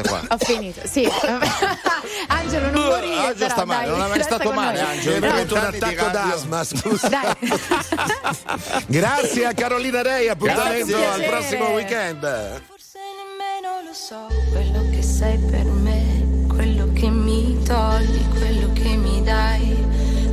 Qua. 0.07 0.23
Ho 0.29 0.37
finito, 0.39 0.81
sì. 0.85 1.09
Angelo, 2.29 2.71
non 2.71 2.83
morire. 2.85 3.15
Angelo 3.15 3.35
però, 3.35 3.51
sta 3.51 3.65
male, 3.65 3.87
dai, 3.87 3.97
non 3.97 4.07
è 4.07 4.09
mai 4.09 4.23
stato 4.23 4.51
male, 4.53 4.81
noi. 4.83 4.91
Angelo. 4.91 5.19
Mi 5.19 5.27
è 5.27 5.33
venuto 5.33 5.55
un 5.55 5.61
attacco 5.65 6.07
d'asma, 6.09 6.65
scusa. 6.65 7.09
Dai. 7.09 7.35
Grazie 8.87 9.47
a 9.47 9.55
Carolina 9.55 10.03
Rei, 10.03 10.29
appuntamento 10.29 10.97
al 10.97 11.23
prossimo 11.25 11.69
weekend. 11.71 12.21
Forse 12.67 12.99
nemmeno 12.99 13.87
lo 13.87 13.93
so 13.95 14.27
quello 14.51 14.85
che 14.91 15.03
sei 15.03 15.39
per 15.39 15.65
togli, 17.67 18.29
quello 18.39 18.73
che 18.73 18.97
mi 18.97 19.23
dai. 19.23 19.85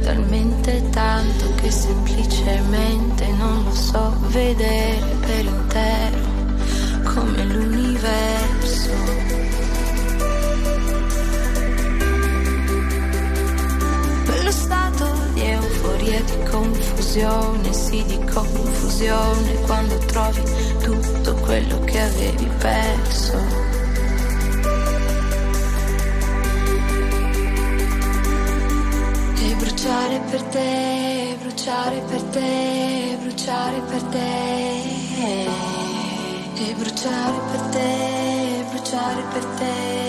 Talmente 0.03 0.89
tanto 0.89 1.53
che 1.55 1.71
semplicemente 1.71 3.25
non 3.37 3.63
lo 3.63 3.73
so 3.73 4.13
vedere 4.27 5.15
per 5.25 5.45
intero 5.45 6.31
come 7.03 7.45
l'universo. 7.45 8.91
Quello 14.25 14.51
stato 14.51 15.05
di 15.33 15.41
euforia 15.41 16.21
di 16.21 16.49
confusione, 16.49 17.73
sì 17.73 18.03
di 18.05 18.19
confusione, 18.31 19.53
quando 19.65 19.97
trovi 19.99 20.41
tutto 20.81 21.33
quello 21.35 21.79
che 21.85 21.99
avevi 21.99 22.49
perso. 22.57 23.82
E 29.45 29.55
bruciare 29.55 30.19
per 30.31 30.41
te, 30.43 31.35
bruciare 31.41 31.99
per 32.09 32.21
te, 32.31 33.17
bruciare 33.19 33.79
per 33.81 34.01
te. 34.03 35.47
E 36.55 36.73
bruciare 36.77 37.39
per 37.51 37.61
te, 37.71 38.65
bruciare 38.71 39.21
per 39.33 39.45
te. 39.59 40.02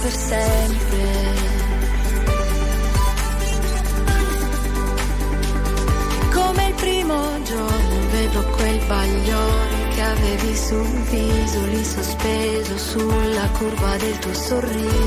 Per 0.00 0.12
sempre. 0.12 1.06
Come 6.32 6.66
il 6.68 6.74
primo 6.74 7.42
giorno 7.42 8.08
vedo 8.10 8.44
quel 8.56 8.78
bagliore 8.86 9.88
che 9.94 10.02
avevi 10.02 10.56
sul 10.56 10.86
viso, 11.10 11.64
lì 11.66 11.84
sospeso 11.84 12.78
sulla 12.78 13.48
curva 13.58 13.96
del 13.96 14.18
tuo 14.18 14.34
sorriso. 14.34 14.97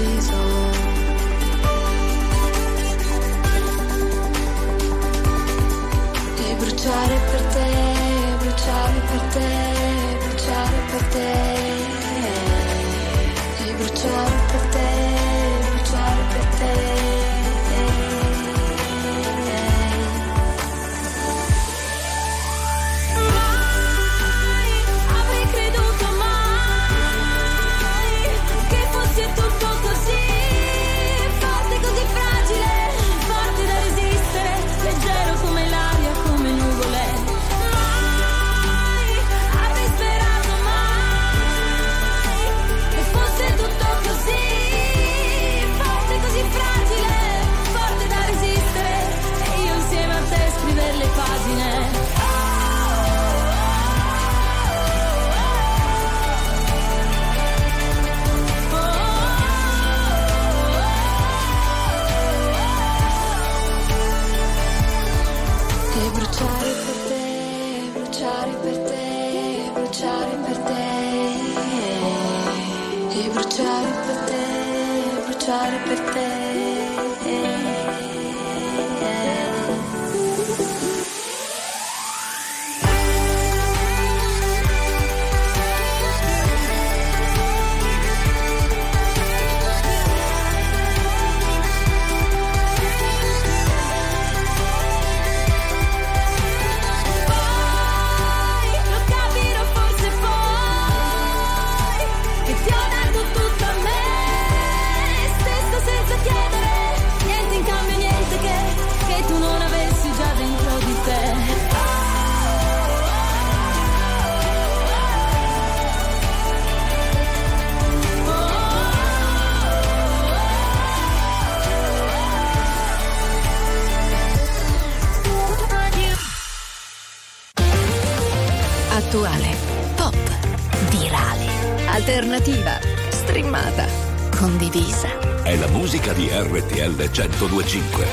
condivisa. 134.62 135.10
È 135.42 135.56
la 135.56 135.68
musica 135.70 136.14
di 136.14 136.30
RTL 136.32 136.94
1025. 136.96 138.06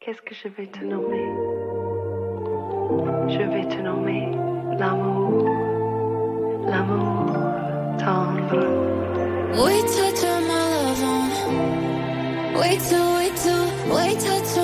Qu'est-ce 0.00 0.22
que 0.22 0.34
je 0.34 0.48
vais 0.56 0.66
te 0.66 0.84
nommer 0.84 1.24
Je 3.28 3.44
vais 3.48 3.66
te 3.68 3.80
nommer 3.80 4.36
l'amour, 4.76 5.48
l'amour 6.66 7.32
tendre. 7.96 8.66
Wait 9.54 9.86
till 9.86 10.50
I. 10.50 10.64
Wait 12.56 12.80
till, 12.80 13.14
wait 13.14 13.36
till, 13.36 13.66
wait 13.94 14.18
till. 14.18 14.63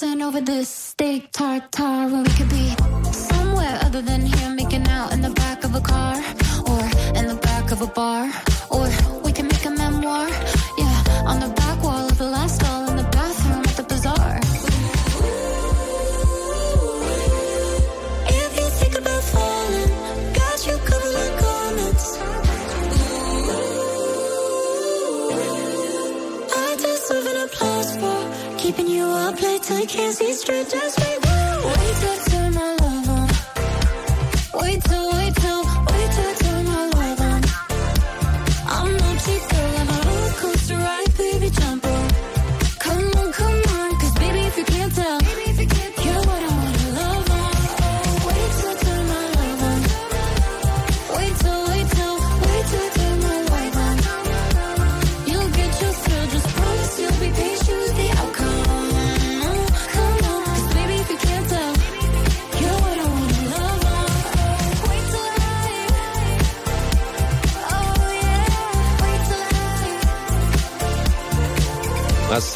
dancing 0.00 0.22
over 0.22 0.40
this 0.40 0.68
steak 0.68 1.32
tartare. 1.32 1.97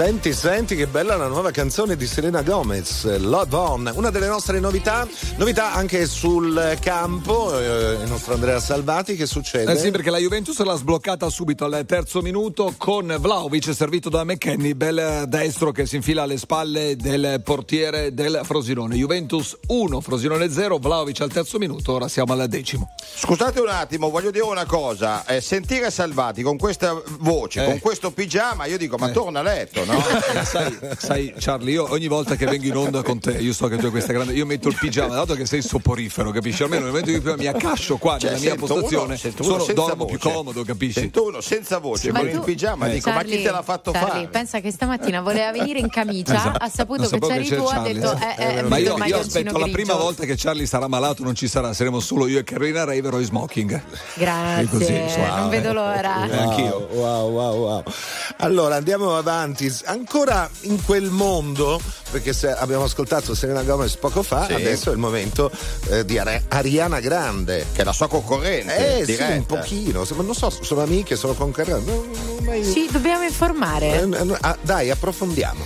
Senti, 0.04 0.32
senti 0.32 0.74
che 0.74 0.88
bella 0.88 1.14
la 1.14 1.28
nuova 1.28 1.52
canzone 1.52 1.94
di 1.94 2.08
Selena 2.08 2.42
Gomez, 2.42 3.18
Love 3.18 3.54
On, 3.54 3.92
una 3.94 4.10
delle 4.10 4.26
nostre 4.26 4.58
novità, 4.58 5.06
novità 5.36 5.74
anche 5.74 6.06
sul 6.06 6.76
campo, 6.80 7.56
eh, 7.56 8.02
il 8.02 8.08
nostro 8.08 8.34
Andrea 8.34 8.58
Salvati, 8.58 9.14
che 9.14 9.26
succede? 9.26 9.70
Eh 9.70 9.76
sì, 9.76 9.92
perché 9.92 10.10
la 10.10 10.18
Juventus 10.18 10.58
l'ha 10.58 10.74
sbloccata 10.74 11.30
subito 11.30 11.66
al 11.66 11.84
terzo 11.86 12.20
minuto 12.20 12.74
con 12.76 13.14
Vlaovic 13.16 13.72
servito 13.72 14.08
da 14.08 14.24
McKenny, 14.24 14.74
bel 14.74 15.26
destro 15.28 15.70
che 15.70 15.86
si 15.86 15.94
infila 15.94 16.22
alle 16.22 16.36
spalle 16.36 16.96
del 16.96 17.40
portiere 17.44 18.12
del 18.12 18.40
Frosinone. 18.42 18.96
Juventus 18.96 19.56
1, 19.68 20.00
Frosinone 20.00 20.50
0, 20.50 20.78
Vlaovic 20.78 21.20
al 21.20 21.30
terzo 21.30 21.58
minuto, 21.58 21.92
ora 21.92 22.08
siamo 22.08 22.32
al 22.32 22.48
decimo. 22.48 22.92
Scusate 23.00 23.60
un 23.60 23.68
attimo, 23.68 24.10
voglio 24.10 24.32
dire 24.32 24.46
una 24.46 24.66
cosa, 24.66 25.24
eh, 25.26 25.40
sentire 25.40 25.92
Salvati 25.92 26.42
con 26.42 26.58
questa 26.58 27.00
voce, 27.20 27.64
con 27.64 27.74
eh. 27.74 27.80
questo 27.80 28.10
pigiama, 28.10 28.66
io 28.66 28.76
dico 28.76 28.96
ma 28.96 29.08
eh. 29.08 29.12
torna 29.12 29.38
a 29.38 29.42
letto, 29.42 29.84
no? 29.84 29.91
Sai, 30.44 30.78
sai, 30.98 31.34
Charlie, 31.38 31.72
io 31.74 31.90
ogni 31.90 32.06
volta 32.08 32.34
che 32.36 32.46
vengo 32.46 32.66
in 32.66 32.76
onda 32.76 33.02
con 33.02 33.18
te, 33.18 33.32
io 33.32 33.52
so 33.52 33.68
che 33.68 33.76
tu 33.76 33.86
hai 33.86 33.90
questa 33.90 34.12
grande. 34.12 34.32
Io 34.32 34.46
metto 34.46 34.68
il 34.68 34.76
pigiama, 34.78 35.14
dato 35.14 35.34
che 35.34 35.46
sei 35.46 35.62
soporifero, 35.62 36.30
capisci? 36.30 36.62
Almeno 36.62 36.82
nel 36.82 36.90
momento 36.90 37.10
in 37.10 37.22
cui 37.22 37.34
mi 37.36 37.46
accascio 37.46 37.96
qua 37.96 38.18
Cioè, 38.18 38.30
nella 38.30 38.42
mia 38.42 38.54
postazione, 38.56 39.18
uno- 39.38 39.58
sono, 39.58 39.72
dormo 39.72 40.04
più 40.06 40.18
voce. 40.18 40.32
comodo, 40.34 40.64
capisci? 40.64 41.00
Sento 41.00 41.26
uno 41.26 41.40
senza 41.40 41.78
voce, 41.78 42.02
Sì, 42.02 42.08
con 42.10 42.22
ma 42.22 42.28
il 42.28 42.36
tu- 42.36 42.42
pigiama, 42.44 42.86
eh. 42.88 42.92
dico, 42.94 43.10
ma 43.10 43.22
chi 43.22 43.42
te 43.42 43.50
l'ha 43.50 43.62
fatto 43.62 43.90
Charlie, 43.92 44.10
fare? 44.10 44.28
pensa 44.28 44.60
che 44.60 44.70
stamattina 44.70 45.20
voleva 45.20 45.50
venire 45.52 45.78
in 45.78 45.88
camicia, 45.88 46.34
Esatto. 46.34 46.58
ha 46.64 46.68
saputo 46.68 47.08
Non 47.10 47.10
che 47.20 47.26
c'eri 47.26 47.48
tu, 47.48 47.62
ha 47.64 47.70
Charlie. 47.72 47.92
detto 47.94 48.18
eh, 48.38 48.58
eh, 48.58 48.62
Ma 48.62 48.76
io, 48.78 48.96
io 49.04 49.18
aspetto 49.18 49.58
la 49.58 49.68
prima 49.68 49.94
volta 49.94 50.24
che 50.24 50.34
Charlie 50.36 50.66
sarà 50.66 50.88
malato, 50.88 51.22
non 51.22 51.34
ci 51.34 51.48
sarà, 51.48 51.72
saremo 51.72 52.00
solo 52.00 52.26
io 52.26 52.38
e 52.38 52.44
Carolina 52.44 52.84
Raver 52.84 53.14
o 53.14 53.18
in 53.18 53.24
smoking. 53.24 53.80
Grazie, 54.14 54.66
così, 54.68 54.92
wow. 54.92 55.36
non 55.36 55.48
vedo 55.50 55.72
l'ora. 55.72 56.26
Eh, 56.28 56.36
anch'io. 56.36 56.88
Wow, 56.92 57.30
wow, 57.30 57.56
wow. 57.56 57.82
Allora 58.38 58.76
andiamo 58.76 59.16
avanti. 59.16 59.70
Ancora 59.84 60.48
in 60.62 60.82
quel 60.84 61.10
mondo, 61.10 61.80
perché 62.10 62.32
se 62.32 62.50
abbiamo 62.52 62.84
ascoltato 62.84 63.34
Serena 63.34 63.62
Gomez 63.62 63.96
poco 63.96 64.22
fa, 64.22 64.46
Sì. 64.46 64.54
adesso 64.54 64.90
è 64.90 64.92
il 64.92 64.98
momento 64.98 65.50
eh, 65.88 66.04
di 66.04 66.18
Ari- 66.18 66.42
Ariana 66.48 67.00
Grande. 67.00 67.66
Che 67.72 67.82
è 67.82 67.84
la 67.84 67.92
sua 67.92 68.08
concorrente. 68.08 68.98
Eh 69.00 69.04
sì, 69.04 69.12
diretta. 69.12 69.32
un 69.34 69.46
pochino. 69.46 70.06
Non 70.16 70.34
so, 70.34 70.50
sono 70.50 70.82
amiche, 70.82 71.16
sono 71.16 71.34
concorrenti. 71.34 71.90
Non- 71.90 72.10
non 72.10 72.44
mai- 72.44 72.64
Ci 72.64 72.88
dobbiamo 72.90 73.24
informare. 73.24 74.00
Eh, 74.02 74.08
eh, 74.08 74.36
ah, 74.40 74.56
dai, 74.62 74.90
approfondiamo. 74.90 75.64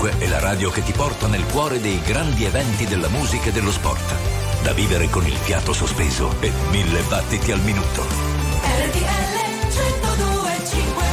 1025 0.00 0.18
è 0.18 0.28
la 0.28 0.38
radio 0.38 0.70
che 0.70 0.82
ti 0.82 0.92
porta 0.92 1.26
nel 1.26 1.44
cuore 1.44 1.78
dei 1.78 2.00
grandi 2.00 2.44
eventi 2.44 2.86
della 2.86 3.08
musica 3.08 3.50
e 3.50 3.52
dello 3.52 3.70
sport. 3.70 4.14
Da 4.62 4.72
vivere 4.72 5.10
con 5.10 5.26
il 5.26 5.34
fiato 5.34 5.74
sospeso 5.74 6.34
e 6.40 6.50
mille 6.70 7.02
battiti 7.02 7.52
al 7.52 7.60
minuto. 7.60 8.02
RTL 8.62 9.38
1025 9.76 11.04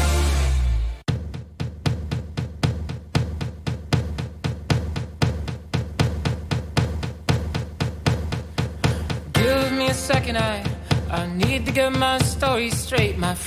Give 9.34 9.69
me 9.72 9.89
a 9.89 9.93
second, 9.93 10.38
I 10.38 10.77
I 11.09 11.26
need 11.26 11.65
to 11.65 11.72
get 11.72 11.91
my 11.97 12.19
story 12.19 12.69
straight. 12.69 13.18
My 13.18 13.34
friends 13.34 13.47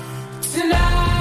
tonight. 0.51 1.20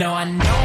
No, 0.00 0.14
I 0.14 0.24
know 0.24 0.59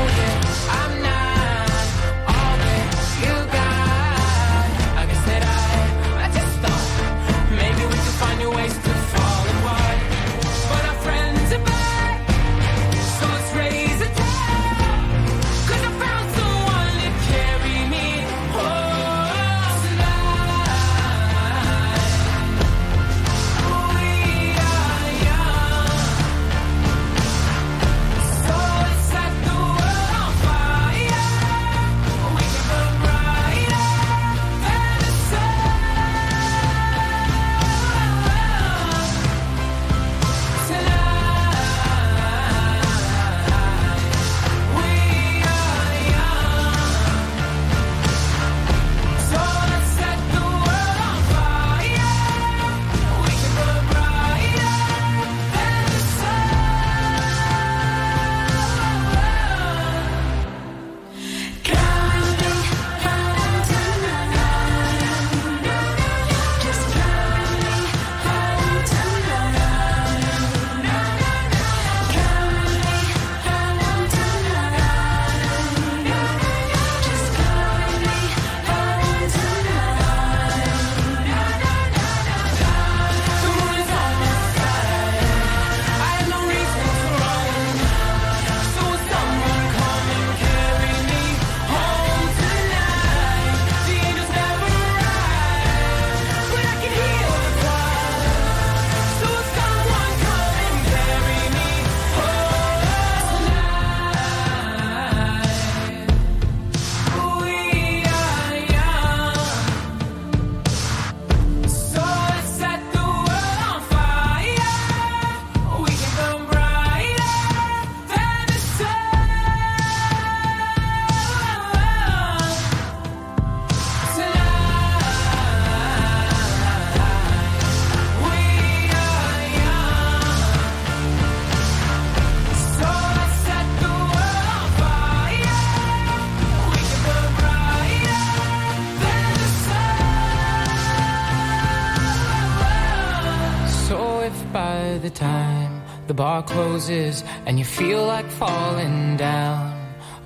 bar 146.76 146.82
closes 146.82 147.24
and 147.46 147.58
you 147.58 147.66
feel 147.66 148.06
like 148.06 148.26
falling 148.26 149.18
down, 149.18 149.74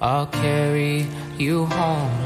I'll 0.02 0.28
carry 0.28 1.06
you 1.38 1.66
home. 1.66 2.19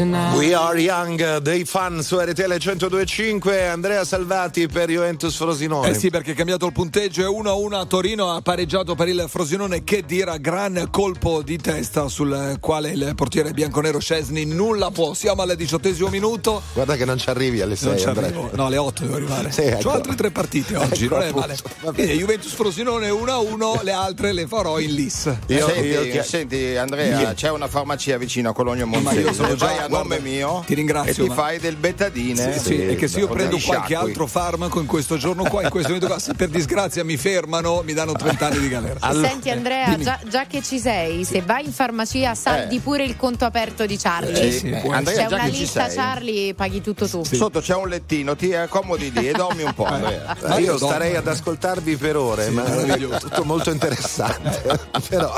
We 0.00 0.54
are 0.54 0.78
young, 0.78 1.38
dei 1.38 1.64
fan 1.64 2.02
su 2.04 2.20
RTL 2.20 2.44
1025, 2.60 3.66
Andrea 3.66 4.04
Salvati 4.04 4.68
per 4.68 4.88
Juventus 4.88 5.34
Frosinone. 5.34 5.88
Eh 5.88 5.94
sì, 5.94 6.08
perché 6.08 6.32
è 6.32 6.34
cambiato 6.36 6.66
il 6.66 6.72
punteggio, 6.72 7.22
è 7.22 7.26
1-1 7.26 7.72
a 7.74 7.84
Torino, 7.84 8.30
ha 8.30 8.40
pareggiato 8.40 8.94
per 8.94 9.08
il 9.08 9.24
Frosinone, 9.28 9.82
che 9.82 10.04
dirà 10.06 10.36
gran 10.36 10.86
colpo 10.92 11.42
di 11.42 11.56
testa 11.58 12.06
sul 12.06 12.58
quale 12.60 12.90
il 12.90 13.12
portiere 13.16 13.50
bianconero 13.50 13.98
Scesni 13.98 14.44
nulla 14.44 14.92
può. 14.92 15.14
Siamo 15.14 15.42
al 15.42 15.56
diciottesimo 15.56 16.08
minuto. 16.10 16.62
Guarda 16.74 16.94
che 16.94 17.04
non 17.04 17.18
ci 17.18 17.28
arrivi 17.28 17.60
alle 17.60 17.74
6, 17.74 17.88
Non 17.88 17.98
ci 17.98 18.04
Andrea. 18.06 18.26
arrivo. 18.28 18.50
No, 18.52 18.66
alle 18.66 18.76
8 18.76 19.02
devo 19.02 19.16
arrivare. 19.16 19.50
Sì, 19.50 19.62
ecco. 19.62 19.88
C'ho 19.88 19.94
altre 19.94 20.14
tre 20.14 20.30
partite 20.30 20.76
oggi, 20.76 21.06
Ecco, 21.06 21.14
non 21.18 21.24
è 21.26 21.32
male. 21.32 21.56
Quindi 21.92 22.12
Juventus 22.18 22.52
Frosinone 22.52 23.08
1-1, 23.10 23.82
le 23.82 23.90
altre 23.92 24.32
le 24.32 24.46
farò 24.46 24.78
in 24.78 24.94
lis. 24.94 25.28
senti, 25.48 26.22
senti, 26.22 26.76
Andrea, 26.76 27.34
c'è 27.34 27.50
una 27.50 27.66
farmacia 27.66 28.16
vicino 28.16 28.50
a 28.50 28.52
Cologno 28.52 28.86
Ma 28.86 28.96
io 28.98 29.02
Monzese. 29.02 29.34
sono 29.34 29.56
già- 29.56 29.66
Vai 29.66 29.78
a 29.78 29.86
nome 29.88 30.18
mio 30.20 30.62
ti 30.66 30.74
ringrazio, 30.74 31.10
e 31.10 31.14
ti 31.14 31.28
ma- 31.28 31.34
fai 31.34 31.58
del 31.58 31.76
betadine. 31.76 32.52
Sì, 32.54 32.58
sì, 32.60 32.86
e 32.86 32.94
che 32.96 33.08
se 33.08 33.18
io 33.20 33.28
prendo 33.28 33.58
qualche 33.58 33.86
sciacqui. 33.88 33.94
altro 33.94 34.26
farmaco 34.26 34.80
in 34.80 34.86
questo 34.86 35.16
giorno 35.16 35.44
qua, 35.44 35.62
in 35.62 35.70
questo 35.70 35.88
momento 35.92 36.12
qua, 36.12 36.18
se 36.18 36.34
per 36.34 36.48
disgrazia 36.48 37.04
mi 37.04 37.16
fermano, 37.16 37.82
mi 37.84 37.92
danno 37.92 38.12
30 38.12 38.46
anni 38.46 38.58
di 38.60 38.68
galera. 38.68 38.98
Senti 39.12 39.50
Andrea, 39.50 39.96
già, 39.98 40.18
già 40.28 40.46
che 40.46 40.62
ci 40.62 40.78
sei, 40.78 41.24
se 41.24 41.42
vai 41.42 41.64
in 41.64 41.72
farmacia 41.72 42.34
saldi 42.34 42.76
Eh. 42.76 42.80
pure 42.80 43.04
il 43.04 43.16
conto 43.16 43.44
aperto 43.44 43.86
di 43.86 43.96
Charlie. 43.96 44.40
Eh, 44.40 44.52
sì, 44.52 44.68
può 44.80 44.92
Andrea, 44.92 45.16
C'è 45.24 45.28
già 45.28 45.34
una 45.36 45.44
che 45.44 45.52
ci 45.52 45.58
lista 45.60 45.86
sei. 45.88 45.96
Charlie, 45.96 46.54
paghi 46.54 46.80
tutto 46.80 47.08
tu. 47.08 47.24
Sotto 47.24 47.60
c'è 47.60 47.74
un 47.74 47.88
lettino, 47.88 48.36
ti 48.36 48.52
accomodi 48.54 49.10
lì 49.12 49.28
e 49.28 49.32
dormi 49.32 49.62
un 49.62 49.74
po'. 49.74 49.84
Andrea. 49.84 50.36
Eh, 50.56 50.60
io 50.60 50.76
starei 50.76 51.16
ad 51.16 51.26
ascoltarvi 51.26 51.96
per 51.96 52.16
ore, 52.16 52.50
ma 52.50 52.64
è 52.64 52.98
tutto 53.18 53.44
molto 53.44 53.70
interessante. 53.70 54.78
Però 55.08 55.34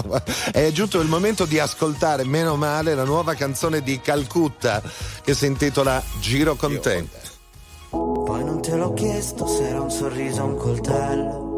è 0.52 0.70
giunto 0.72 1.00
il 1.00 1.08
momento 1.08 1.44
di 1.44 1.58
ascoltare, 1.58 2.24
meno 2.24 2.56
male, 2.56 2.94
la 2.94 3.04
nuova 3.04 3.34
canzone 3.34 3.82
di 3.82 4.00
Calcutta 4.00 4.39
che 5.22 5.34
si 5.34 5.46
intitola 5.46 6.02
Giro 6.20 6.54
con 6.54 6.78
te. 6.80 7.04
Poi 7.90 8.44
non 8.44 8.62
te 8.62 8.76
l'ho 8.76 8.92
chiesto 8.94 9.46
se 9.46 9.68
era 9.68 9.80
un 9.80 9.90
sorriso 9.90 10.42
o 10.42 10.46
un 10.46 10.56
coltello. 10.56 11.48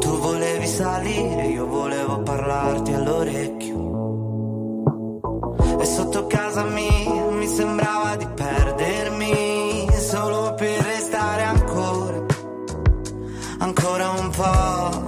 Tu 0.00 0.18
volevi 0.18 0.66
salire, 0.66 1.46
io 1.46 1.66
volevo 1.66 2.22
parlarti 2.22 2.92
all'orecchio. 2.92 3.76
E 5.78 5.84
sotto 5.84 6.26
casa 6.26 6.64
mia 6.64 7.30
mi 7.30 7.46
sembrava 7.46 8.16
di 8.16 8.26
perdermi 8.26 9.86
solo 9.98 10.54
per 10.54 10.80
restare 10.80 11.42
ancora, 11.42 12.24
ancora 13.58 14.10
un 14.10 14.30
po'. 14.30 15.07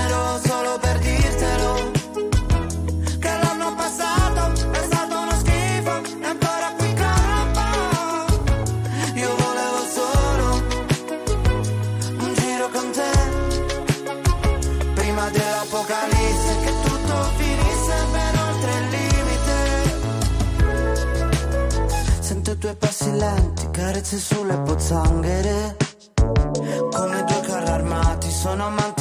Sento 23.01 23.09
i 23.09 23.09
tuoi 23.09 23.09
passi 23.09 23.11
lenti, 23.17 23.69
carezze 23.71 24.17
sulle 24.17 24.57
pozzanghere. 24.61 25.75
Come 26.15 27.23
due 27.23 27.41
carri 27.41 27.69
armati, 27.69 28.29
sono 28.29 28.65
amanti 28.65 29.00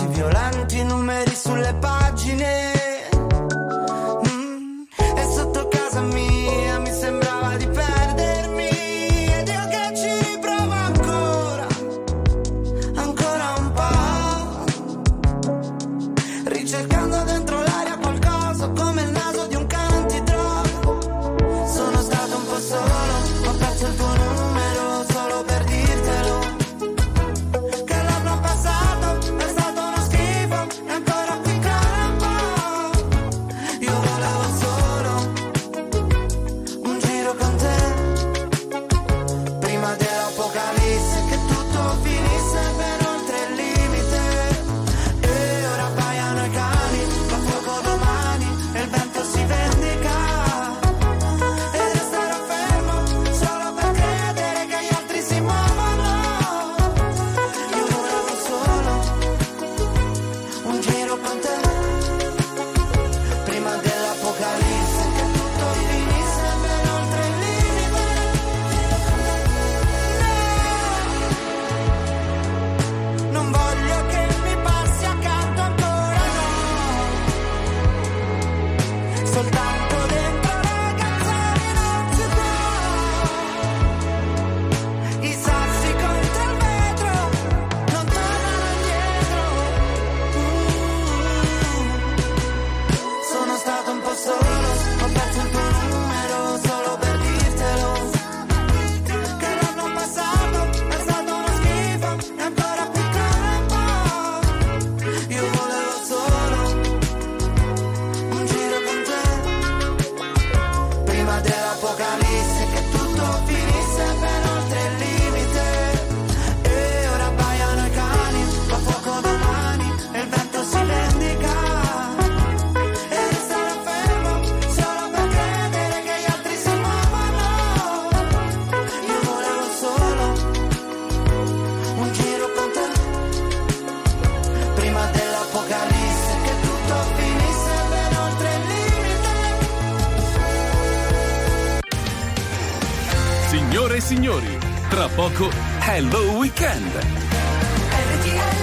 Weekend. 146.61 146.93
RTL 146.93 148.59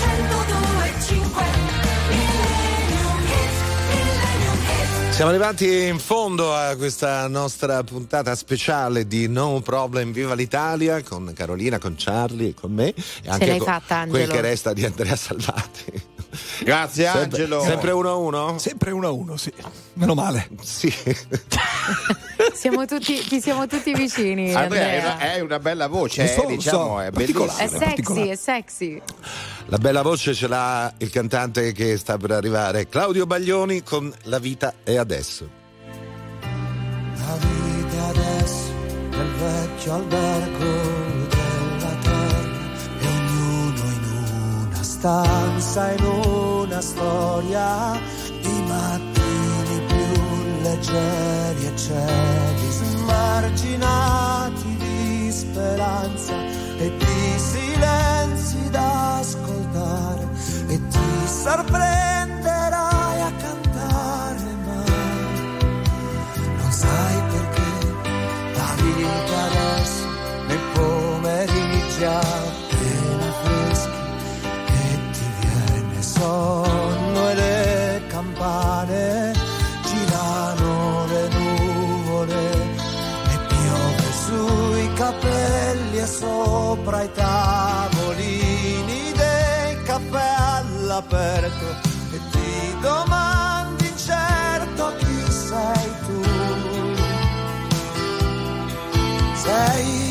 102.5 0.00 1.44
Millennium 2.08 3.20
Hits, 3.20 3.58
Millennium 3.86 4.56
Hits. 4.64 5.14
Siamo 5.14 5.30
arrivati 5.30 5.88
in 5.88 5.98
fondo 5.98 6.54
a 6.54 6.74
questa 6.76 7.28
nostra 7.28 7.84
puntata 7.84 8.34
speciale 8.34 9.06
di 9.06 9.28
No 9.28 9.60
Problem 9.60 10.12
Viva 10.12 10.32
l'Italia 10.32 11.02
con 11.02 11.30
Carolina, 11.34 11.78
con 11.78 11.96
Charlie 11.98 12.48
e 12.48 12.54
con 12.54 12.72
me 12.72 12.94
e 12.94 13.28
anche 13.28 13.44
l'hai 13.44 13.58
con 13.58 13.66
fatta, 13.66 14.06
quel 14.06 14.22
Angelo. 14.22 14.32
che 14.32 14.40
resta 14.40 14.72
di 14.72 14.86
Andrea 14.86 15.16
Salvati. 15.16 16.02
Grazie 16.62 17.04
Sempre- 17.04 17.22
Angelo. 17.22 17.62
Sempre 17.62 17.90
uno 17.90 18.08
a 18.08 18.14
uno? 18.14 18.58
Sempre 18.58 18.90
uno 18.90 19.06
a 19.06 19.10
uno, 19.10 19.36
sì. 19.36 19.52
Meno 19.94 20.14
male. 20.14 20.48
Sì. 20.62 20.92
Siamo 22.54 22.84
tutti, 22.86 23.18
ti 23.26 23.40
siamo 23.40 23.66
tutti 23.66 23.92
vicini. 23.92 24.52
Andrea, 24.54 24.82
è 24.82 24.96
Andrea. 24.96 25.14
una, 25.14 25.18
è 25.18 25.40
una 25.40 25.58
bella 25.58 25.86
voce, 25.88 26.26
so, 26.26 26.40
eh, 26.40 26.44
lo 26.44 26.48
diciamo, 26.50 26.84
so, 26.84 27.02
è 27.02 27.10
particolare. 27.10 27.64
È 27.64 27.68
bellissima. 27.68 27.94
sexy, 27.94 28.28
è 28.28 28.36
sexy. 28.36 29.02
La 29.66 29.78
bella 29.78 30.02
voce 30.02 30.34
ce 30.34 30.48
l'ha 30.48 30.92
il 30.98 31.10
cantante 31.10 31.72
che 31.72 31.96
sta 31.96 32.16
per 32.16 32.32
arrivare, 32.32 32.88
Claudio 32.88 33.26
Baglioni 33.26 33.82
con 33.82 34.12
La 34.24 34.38
vita 34.38 34.74
è 34.82 34.96
adesso. 34.96 35.48
La 36.40 37.36
vita 37.38 38.06
adesso 38.06 38.72
nel 39.10 39.30
vecchio 39.38 39.94
albergo 39.94 41.21
stanza, 45.02 45.90
in 45.94 46.04
una 46.04 46.80
storia 46.80 47.98
di 48.40 48.62
mattini 48.68 49.80
più 49.88 50.62
leggeri 50.62 51.66
e 51.66 51.76
cieli 51.76 52.70
smarginati 52.70 54.76
di 54.76 55.32
speranza 55.32 56.34
e 56.78 56.96
di 56.96 57.36
silenzi 57.36 58.70
da 58.70 59.18
ascoltare 59.18 60.28
e 60.68 60.86
ti 60.86 61.26
sorprenderai 61.26 63.20
a 63.22 63.32
cantare 63.42 64.54
mai 64.66 64.84
non 66.58 66.70
sai 66.70 67.22
perché 67.32 67.70
la 68.54 68.72
vita 68.76 69.42
adesso 69.50 70.06
nei 70.46 70.60
pomeriggi 70.74 72.04
sonno 76.22 77.30
e 77.30 77.34
le 77.34 78.02
campane 78.06 79.32
girano 79.88 81.04
le 81.06 81.28
nuvole 81.36 82.42
e 83.34 83.36
piove 83.48 84.08
sui 84.24 84.92
capelli 84.94 85.98
e 85.98 86.06
sopra 86.06 87.02
i 87.02 87.10
tavolini 87.12 89.12
dei 89.20 89.82
caffè 89.82 90.30
all'aperto 90.60 91.66
e 92.12 92.20
ti 92.30 92.76
domandi 92.80 93.88
incerto 93.88 94.92
chi 94.98 95.24
sei 95.28 95.90
tu. 96.06 96.22
Sei 99.34 100.01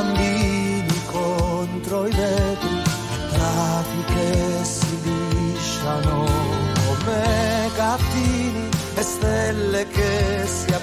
bambini 0.00 1.00
contro 1.06 2.06
i 2.06 2.10
vetri 2.10 2.82
prati 3.32 4.04
che 4.06 4.64
si 4.64 4.98
lisciano 5.02 6.24
come 6.86 7.70
gattini 7.76 8.68
e 8.94 9.02
stelle 9.02 9.86
che 9.88 10.42
si 10.46 10.72
appicciano 10.72 10.79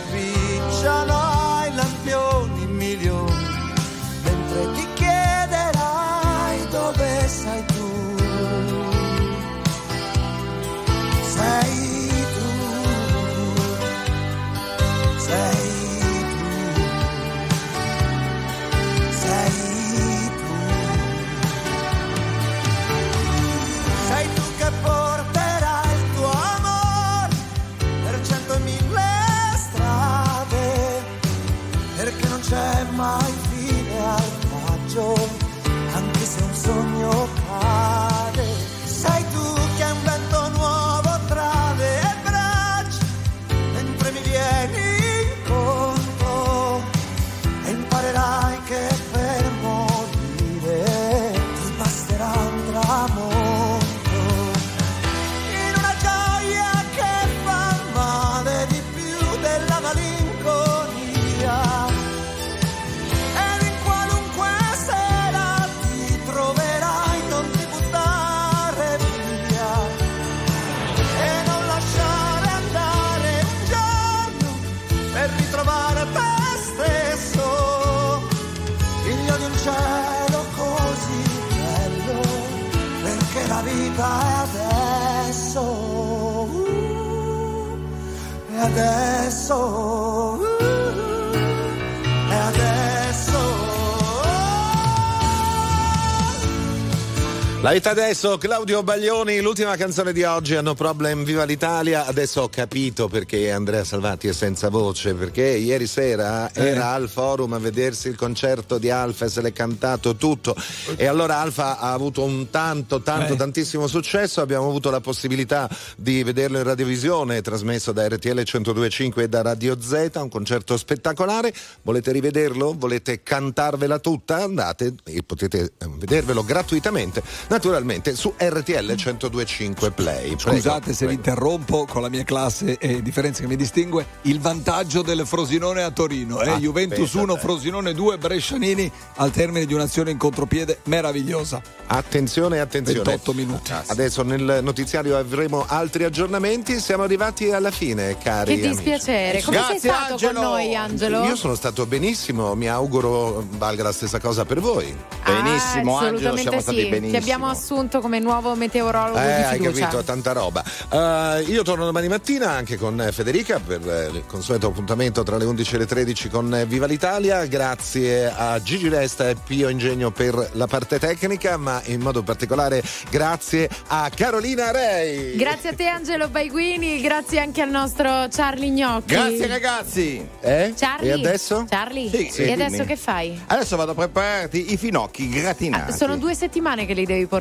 La 97.67 97.73
vita 97.73 97.89
adesso, 97.89 98.37
Claudio 98.37 98.81
Baglioni, 98.81 99.41
l'ultima 99.41 99.75
canzone 99.75 100.13
di 100.13 100.23
oggi, 100.23 100.55
Hanno 100.55 100.73
Problem 100.73 101.25
Viva 101.25 101.43
l'Italia. 101.43 102.05
Adesso 102.05 102.43
ho 102.43 102.47
capito 102.47 103.09
perché 103.09 103.51
Andrea 103.51 103.83
Salvati 103.83 104.29
è 104.29 104.31
senza 104.31 104.69
voce, 104.69 105.13
perché 105.15 105.43
ieri 105.43 105.85
sera 105.85 106.49
Eh. 106.53 106.65
era 106.65 106.91
al 106.91 107.09
forum 107.09 107.51
a 107.51 107.59
vedersi 107.59 108.07
il 108.07 108.15
concerto 108.15 108.77
di 108.77 108.89
Alfa 108.89 109.25
e 109.25 109.29
se 109.29 109.41
l'è 109.41 109.51
cantato 109.51 110.15
tutto. 110.15 110.55
E 110.95 111.07
allora 111.07 111.39
Alfa 111.41 111.77
ha 111.77 111.91
avuto 111.91 112.23
un 112.23 112.49
tanto, 112.49 113.01
tanto, 113.01 113.33
Eh. 113.33 113.35
tantissimo 113.35 113.85
successo. 113.87 114.39
Abbiamo 114.39 114.69
avuto 114.69 114.89
la 114.89 115.01
possibilità 115.01 115.69
di 115.97 116.23
vederlo 116.23 116.59
in 116.59 116.63
radiovisione, 116.63 117.41
trasmesso 117.41 117.91
da 117.91 118.07
RTL 118.07 118.43
102.5 118.45 119.23
e 119.23 119.27
da 119.27 119.41
Radio 119.41 119.77
Z, 119.81 120.11
un 120.13 120.29
concerto 120.29 120.77
spettacolare. 120.77 121.53
Volete 121.81 122.13
rivederlo? 122.13 122.73
Volete 122.77 123.23
cantarvela 123.23 123.99
tutta? 123.99 124.37
Andate 124.37 124.93
e 125.03 125.21
potete 125.21 125.73
eh, 125.79 125.89
vedervelo 125.97 126.45
gratuitamente, 126.45 127.21
naturalmente 127.57 128.15
su 128.15 128.33
RTL 128.37 128.91
102.5 128.91 129.91
Play. 129.91 130.35
Prego, 130.35 130.57
Scusate 130.57 130.93
se 130.93 131.07
vi 131.07 131.15
interrompo 131.15 131.85
con 131.85 132.03
la 132.03 132.09
mia 132.09 132.23
classe 132.23 132.77
e 132.77 133.01
differenza 133.01 133.41
che 133.41 133.47
mi 133.47 133.55
distingue, 133.55 134.05
il 134.23 134.39
vantaggio 134.39 135.01
del 135.01 135.25
Frosinone 135.25 135.81
a 135.81 135.89
Torino. 135.89 136.39
Eh? 136.41 136.49
Ah, 136.49 136.57
Juventus 136.57 136.97
pensa 136.99 137.21
1, 137.21 137.33
te. 137.33 137.39
Frosinone 137.39 137.93
2, 137.93 138.17
Brescianini 138.19 138.91
al 139.15 139.31
termine 139.31 139.65
di 139.65 139.73
un'azione 139.73 140.11
in 140.11 140.17
contropiede 140.17 140.79
meravigliosa. 140.83 141.59
Attenzione, 141.87 142.59
attenzione. 142.59 143.01
28 143.01 143.33
minuti. 143.33 143.71
Adesso 143.87 144.21
nel 144.21 144.59
notiziario 144.61 145.17
avremo 145.17 145.65
altri 145.67 146.03
aggiornamenti. 146.03 146.79
Siamo 146.79 147.03
arrivati 147.03 147.51
alla 147.51 147.71
fine, 147.71 148.17
cari. 148.19 148.53
Che 148.59 148.65
amici. 148.67 148.83
dispiacere. 148.83 149.41
Come 149.41 149.63
sei 149.67 149.79
stato 149.79 150.17
con 150.19 150.33
noi, 150.33 150.75
Angelo? 150.75 151.23
Io 151.23 151.35
sono 151.35 151.55
stato 151.55 151.87
benissimo, 151.87 152.53
mi 152.53 152.67
auguro 152.69 153.45
valga 153.57 153.81
la 153.81 153.91
stessa 153.91 154.19
cosa 154.19 154.45
per 154.45 154.59
voi. 154.59 154.95
Benissimo, 155.25 155.97
Ah, 155.97 156.07
Angelo, 156.07 156.35
siamo 156.35 156.57
assolutamente 156.57 156.61
stati 156.61 156.77
sì. 156.81 156.87
benissimo. 156.89 157.11
Ti 157.11 157.17
abbiamo 157.17 157.46
assunto 157.47 157.99
come 157.99 158.19
nuovo 158.19 158.55
meteorologo 158.55 159.19
Eh, 159.19 159.35
di 159.35 159.43
hai 159.43 159.59
capito, 159.59 160.03
tanta 160.03 160.31
roba. 160.33 160.63
Eh, 160.89 161.45
io 161.47 161.63
torno 161.63 161.85
domani 161.85 162.07
mattina 162.07 162.51
anche 162.51 162.77
con 162.77 162.99
eh, 163.01 163.11
Federica 163.11 163.59
per 163.59 163.81
eh, 163.87 164.07
il 164.17 164.23
consueto 164.25 164.67
appuntamento 164.67 165.23
tra 165.23 165.37
le 165.37 165.45
11 165.45 165.75
e 165.75 165.77
le 165.79 165.85
13 165.85 166.29
con 166.29 166.63
Viva 166.67 166.85
l'Italia. 166.85 167.45
Grazie 167.45 168.31
a 168.35 168.61
Gigi 168.61 168.89
Resta 168.89 169.29
e 169.29 169.35
Pio 169.35 169.69
Ingegno 169.69 170.11
per 170.11 170.51
la 170.53 170.67
parte 170.67 170.99
tecnica, 170.99 171.57
ma 171.57 171.81
in 171.85 172.01
modo 172.01 172.23
particolare 172.23 172.83
grazie 173.09 173.69
a 173.87 174.09
Carolina 174.13 174.71
Rei. 174.71 175.35
Grazie 175.35 175.69
a 175.69 175.73
te 175.73 175.87
Angelo 175.87 176.27
Baiguini, 176.29 177.01
grazie 177.01 177.39
anche 177.39 177.61
al 177.61 177.69
nostro 177.69 178.27
Charlie 178.29 178.69
Gnocchi. 178.69 179.13
Grazie 179.13 179.47
ragazzi. 179.47 180.27
Eh? 180.41 180.73
Charlie. 180.77 181.09
E 181.09 181.13
adesso? 181.13 181.65
Charlie. 181.69 182.09
Sì, 182.09 182.29
sì, 182.31 182.41
e 182.43 182.51
adesso 182.51 182.75
dimmi. 182.77 182.85
che 182.87 182.95
fai? 182.95 183.41
Adesso 183.47 183.75
vado 183.75 183.91
a 183.91 183.95
prepararti 183.95 184.73
i 184.73 184.77
finocchi 184.77 185.29
gratinati. 185.29 185.93
Sono 185.93 186.17
due 186.17 186.35
settimane 186.35 186.85
che 186.85 186.93
li 186.93 187.05
devi 187.05 187.25
portare. 187.25 187.36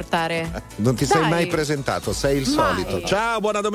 Non 0.76 0.94
ti 0.94 1.06
sei 1.06 1.20
Dai. 1.22 1.30
mai 1.30 1.46
presentato, 1.46 2.12
sei 2.12 2.38
il 2.40 2.48
Mai. 2.50 2.84
solito. 2.84 3.06
Ciao, 3.06 3.40
buona 3.40 3.60
domenica. 3.60 3.74